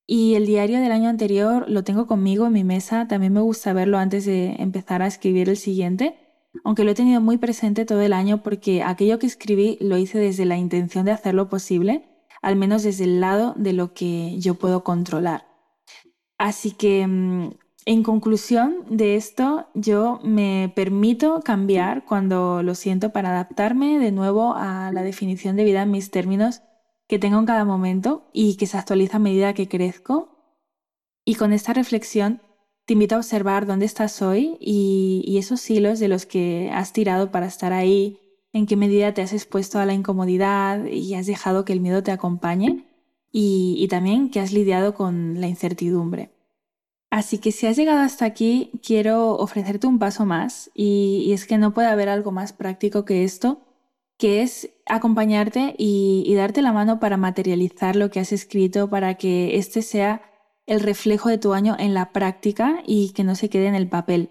Y 0.07 0.35
el 0.35 0.47
diario 0.47 0.81
del 0.81 0.91
año 0.91 1.09
anterior 1.09 1.67
lo 1.69 1.85
tengo 1.85 2.07
conmigo 2.07 2.47
en 2.47 2.53
mi 2.53 2.65
mesa, 2.65 3.07
también 3.07 3.33
me 3.33 3.41
gusta 3.41 3.73
verlo 3.73 3.99
antes 3.99 4.25
de 4.25 4.57
empezar 4.59 5.01
a 5.01 5.07
escribir 5.07 5.49
el 5.49 5.57
siguiente, 5.57 6.17
aunque 6.65 6.85
lo 6.85 6.91
he 6.91 6.95
tenido 6.95 7.21
muy 7.21 7.39
presente 7.39 7.85
todo 7.85 8.03
el 8.03 8.13
año 8.13 8.43
porque 8.43 8.83
aquello 8.83 9.19
que 9.19 9.27
escribí 9.27 9.79
lo 9.81 9.97
hice 9.97 10.19
desde 10.19 10.45
la 10.45 10.59
intención 10.59 11.05
de 11.05 11.13
hacerlo 11.13 11.49
posible 11.49 12.09
al 12.43 12.57
menos 12.57 12.83
desde 12.83 13.05
el 13.05 13.21
lado 13.21 13.55
de 13.57 13.73
lo 13.73 13.95
que 13.95 14.39
yo 14.39 14.55
puedo 14.55 14.85
controlar. 14.85 15.47
Así 16.37 16.73
que, 16.73 17.07
mm, 17.07 17.53
en 17.85 18.03
conclusión 18.03 18.85
de 18.89 19.17
esto, 19.17 19.67
yo 19.75 20.21
me 20.23 20.73
permito 20.75 21.41
cambiar 21.45 22.05
cuando 22.05 22.63
lo 22.63 22.75
siento 22.75 23.13
para 23.13 23.31
adaptarme 23.31 23.99
de 23.99 24.13
nuevo 24.13 24.55
a 24.55 24.91
la 24.93 25.03
definición 25.03 25.57
de 25.57 25.65
vida 25.65 25.83
en 25.83 25.91
mis 25.91 26.11
términos 26.11 26.63
que 27.09 27.19
tengo 27.19 27.39
en 27.39 27.47
cada 27.47 27.65
momento 27.65 28.29
y 28.33 28.57
que 28.57 28.67
se 28.67 28.79
actualiza 28.79 29.17
a 29.17 29.21
medida 29.21 29.55
que 29.55 29.69
crezco. 29.69 30.29
Y 31.25 31.35
con 31.35 31.53
esta 31.53 31.73
reflexión 31.73 32.41
te 32.87 32.95
invito 32.95 33.15
a 33.15 33.19
observar 33.19 33.67
dónde 33.67 33.87
estás 33.87 34.23
hoy 34.23 34.57
y, 34.61 35.23
y 35.27 35.39
esos 35.39 35.69
hilos 35.71 35.99
de 35.99 36.09
los 36.09 36.27
que 36.27 36.71
has 36.73 36.93
tirado 36.93 37.31
para 37.31 37.47
estar 37.47 37.73
ahí 37.73 38.19
en 38.53 38.67
qué 38.67 38.77
medida 38.77 39.15
te 39.15 39.23
has 39.23 39.33
expuesto 39.33 39.79
a 39.79 39.87
la 39.87 39.95
incomodidad 39.95 40.85
y 40.85 41.15
has 41.15 41.27
dejado 41.27 41.65
que 41.65 41.73
el 41.73 41.81
miedo 41.81 42.03
te 42.03 42.11
acompañe 42.11 42.87
y, 43.33 43.89
también 43.89 44.31
que 44.31 44.41
has 44.41 44.53
lidiado 44.53 44.95
con 44.95 45.41
la 45.41 45.49
incertidumbre. 45.49 46.32
Así 47.13 47.37
que 47.37 47.53
si 47.53 47.67
has 47.67 47.77
llegado 47.77 48.01
hasta 48.01 48.25
aquí, 48.25 48.71
quiero 48.83 49.37
ofrecerte 49.37 49.87
un 49.87 49.99
paso 49.99 50.25
más 50.25 50.71
y, 50.75 51.31
es 51.35 51.45
que 51.45 51.59
no 51.59 51.75
puede 51.75 51.89
haber 51.89 52.09
algo 52.09 52.33
más 52.33 52.55
práctico 52.55 53.05
que 53.05 53.23
esto, 53.23 53.61
que 54.17 54.41
es 54.41 54.71
acompañarte 54.87 55.75
y, 55.77 56.25
y 56.27 56.35
darte 56.35 56.63
la 56.63 56.73
mano 56.73 57.01
para 57.01 57.19
materializar 57.19 57.97
lo 57.97 58.11
que 58.11 58.19
has 58.19 58.33
escrito, 58.33 58.89
para 58.89 59.17
que 59.17 59.59
este 59.59 59.83
sea 59.83 60.23
el 60.65 60.81
reflejo 60.81 61.29
de 61.29 61.37
tu 61.37 61.53
año 61.53 61.77
en 61.79 61.93
la 61.93 62.13
práctica 62.13 62.83
y 62.87 63.11
que 63.11 63.25
no 63.25 63.35
se 63.35 63.51
quede 63.51 63.67
en 63.67 63.75
el 63.75 63.91
papel. 63.91 64.31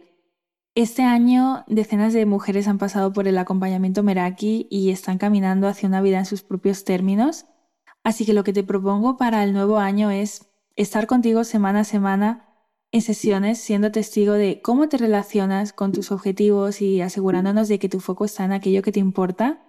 Este 0.73 1.03
año 1.03 1.63
decenas 1.67 2.13
de 2.13 2.25
mujeres 2.25 2.67
han 2.67 2.79
pasado 2.79 3.13
por 3.13 3.27
el 3.27 3.37
acompañamiento 3.37 4.01
Meraki 4.01 4.65
y 4.71 4.89
están 4.89 5.19
caminando 5.19 5.67
hacia 5.67 5.87
una 5.87 6.01
vida 6.01 6.17
en 6.17 6.25
sus 6.25 6.41
propios 6.41 6.83
términos. 6.83 7.45
Así 8.03 8.25
que 8.25 8.33
lo 8.33 8.43
que 8.43 8.53
te 8.53 8.63
propongo 8.63 9.17
para 9.17 9.43
el 9.43 9.53
nuevo 9.53 9.77
año 9.77 10.09
es 10.09 10.47
estar 10.75 11.05
contigo 11.05 11.43
semana 11.43 11.81
a 11.81 11.83
semana 11.83 12.47
en 12.91 13.01
sesiones 13.01 13.59
siendo 13.59 13.91
testigo 13.91 14.33
de 14.33 14.61
cómo 14.61 14.89
te 14.89 14.97
relacionas 14.97 15.73
con 15.73 15.91
tus 15.91 16.11
objetivos 16.11 16.81
y 16.81 17.01
asegurándonos 17.01 17.67
de 17.67 17.79
que 17.79 17.89
tu 17.89 17.99
foco 17.99 18.25
está 18.25 18.43
en 18.43 18.51
aquello 18.51 18.81
que 18.81 18.91
te 18.91 18.99
importa. 18.99 19.61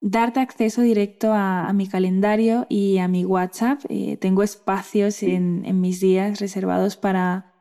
Darte 0.00 0.40
acceso 0.40 0.80
directo 0.80 1.32
a, 1.34 1.70
mi 1.74 1.86
calendario 1.86 2.66
y 2.68 2.98
a 2.98 3.08
mi 3.08 3.24
WhatsApp. 3.24 3.80
Eh, 3.88 4.16
tengo 4.16 4.42
espacios 4.42 5.22
en, 5.22 5.64
en, 5.66 5.80
mis 5.80 6.00
días 6.00 6.40
reservados 6.40 6.96
para, 6.96 7.52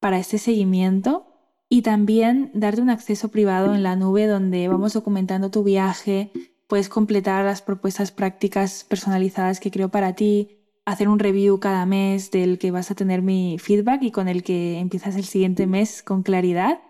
para 0.00 0.18
este 0.18 0.38
seguimiento 0.38 1.26
y 1.68 1.82
también 1.82 2.50
darte 2.54 2.82
un 2.82 2.90
acceso 2.90 3.28
privado 3.28 3.74
en 3.74 3.82
la 3.82 3.96
nube 3.96 4.26
donde 4.26 4.68
vamos 4.68 4.92
documentando 4.92 5.50
tu 5.50 5.64
viaje, 5.64 6.30
puedes 6.68 6.88
completar 6.88 7.44
las 7.44 7.62
propuestas 7.62 8.12
prácticas 8.12 8.84
personalizadas 8.84 9.58
que 9.58 9.70
creo 9.70 9.88
para 9.88 10.14
ti, 10.14 10.55
hacer 10.86 11.08
un 11.08 11.18
review 11.18 11.60
cada 11.60 11.84
mes 11.84 12.30
del 12.30 12.58
que 12.58 12.70
vas 12.70 12.90
a 12.90 12.94
tener 12.94 13.20
mi 13.20 13.58
feedback 13.58 14.02
y 14.02 14.12
con 14.12 14.28
el 14.28 14.42
que 14.42 14.78
empiezas 14.78 15.16
el 15.16 15.24
siguiente 15.24 15.66
mes 15.66 16.02
con 16.02 16.22
claridad. 16.22 16.80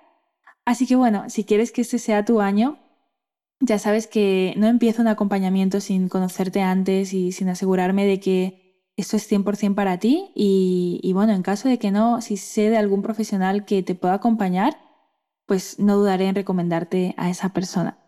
Así 0.64 0.86
que 0.86 0.96
bueno, 0.96 1.28
si 1.28 1.44
quieres 1.44 1.72
que 1.72 1.80
este 1.80 1.98
sea 1.98 2.24
tu 2.24 2.40
año, 2.40 2.78
ya 3.58 3.78
sabes 3.78 4.06
que 4.06 4.54
no 4.58 4.66
empiezo 4.66 5.00
un 5.00 5.08
acompañamiento 5.08 5.80
sin 5.80 6.08
conocerte 6.08 6.60
antes 6.60 7.14
y 7.14 7.32
sin 7.32 7.48
asegurarme 7.48 8.04
de 8.04 8.20
que 8.20 8.66
esto 8.96 9.16
es 9.16 9.30
100% 9.30 9.74
para 9.74 9.98
ti 9.98 10.30
y, 10.34 11.10
bueno, 11.14 11.32
en 11.32 11.42
caso 11.42 11.68
de 11.68 11.78
que 11.78 11.90
no, 11.90 12.20
si 12.20 12.36
sé 12.36 12.70
de 12.70 12.76
algún 12.76 13.02
profesional 13.02 13.64
que 13.64 13.82
te 13.82 13.94
pueda 13.94 14.14
acompañar, 14.14 14.76
pues 15.46 15.78
no 15.78 15.96
dudaré 15.96 16.28
en 16.28 16.34
recomendarte 16.34 17.14
a 17.16 17.30
esa 17.30 17.50
persona. 17.50 17.98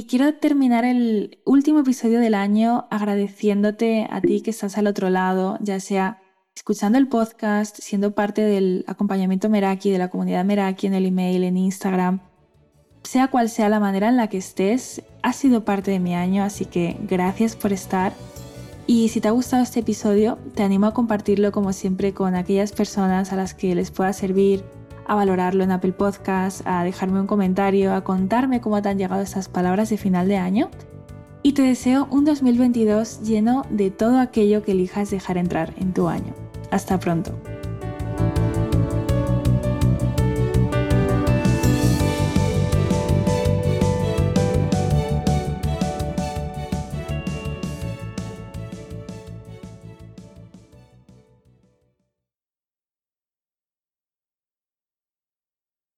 Y 0.00 0.06
quiero 0.06 0.32
terminar 0.32 0.86
el 0.86 1.42
último 1.44 1.80
episodio 1.80 2.20
del 2.20 2.32
año 2.32 2.86
agradeciéndote 2.90 4.08
a 4.10 4.22
ti 4.22 4.40
que 4.40 4.48
estás 4.48 4.78
al 4.78 4.86
otro 4.86 5.10
lado, 5.10 5.58
ya 5.60 5.78
sea 5.78 6.22
escuchando 6.56 6.96
el 6.96 7.06
podcast, 7.06 7.76
siendo 7.82 8.14
parte 8.14 8.40
del 8.40 8.82
acompañamiento 8.86 9.50
Meraki, 9.50 9.90
de 9.90 9.98
la 9.98 10.08
comunidad 10.08 10.46
Meraki 10.46 10.86
en 10.86 10.94
el 10.94 11.04
email, 11.04 11.44
en 11.44 11.58
Instagram. 11.58 12.20
Sea 13.02 13.28
cual 13.28 13.50
sea 13.50 13.68
la 13.68 13.78
manera 13.78 14.08
en 14.08 14.16
la 14.16 14.28
que 14.28 14.38
estés, 14.38 15.02
ha 15.22 15.34
sido 15.34 15.66
parte 15.66 15.90
de 15.90 16.00
mi 16.00 16.14
año, 16.14 16.44
así 16.44 16.64
que 16.64 16.96
gracias 17.02 17.54
por 17.54 17.74
estar. 17.74 18.14
Y 18.86 19.10
si 19.10 19.20
te 19.20 19.28
ha 19.28 19.32
gustado 19.32 19.62
este 19.62 19.80
episodio, 19.80 20.38
te 20.54 20.62
animo 20.62 20.86
a 20.86 20.94
compartirlo 20.94 21.52
como 21.52 21.74
siempre 21.74 22.14
con 22.14 22.36
aquellas 22.36 22.72
personas 22.72 23.34
a 23.34 23.36
las 23.36 23.52
que 23.52 23.74
les 23.74 23.90
pueda 23.90 24.14
servir, 24.14 24.64
a 25.10 25.16
valorarlo 25.16 25.64
en 25.64 25.72
Apple 25.72 25.90
Podcast, 25.90 26.64
a 26.64 26.84
dejarme 26.84 27.20
un 27.20 27.26
comentario, 27.26 27.94
a 27.94 28.04
contarme 28.04 28.60
cómo 28.60 28.80
te 28.80 28.90
han 28.90 28.96
llegado 28.96 29.22
estas 29.22 29.48
palabras 29.48 29.90
de 29.90 29.96
final 29.96 30.28
de 30.28 30.36
año. 30.36 30.70
Y 31.42 31.54
te 31.54 31.62
deseo 31.62 32.06
un 32.12 32.24
2022 32.24 33.22
lleno 33.22 33.66
de 33.70 33.90
todo 33.90 34.20
aquello 34.20 34.62
que 34.62 34.70
elijas 34.70 35.10
dejar 35.10 35.36
entrar 35.36 35.74
en 35.78 35.92
tu 35.92 36.06
año. 36.06 36.32
Hasta 36.70 37.00
pronto. 37.00 37.32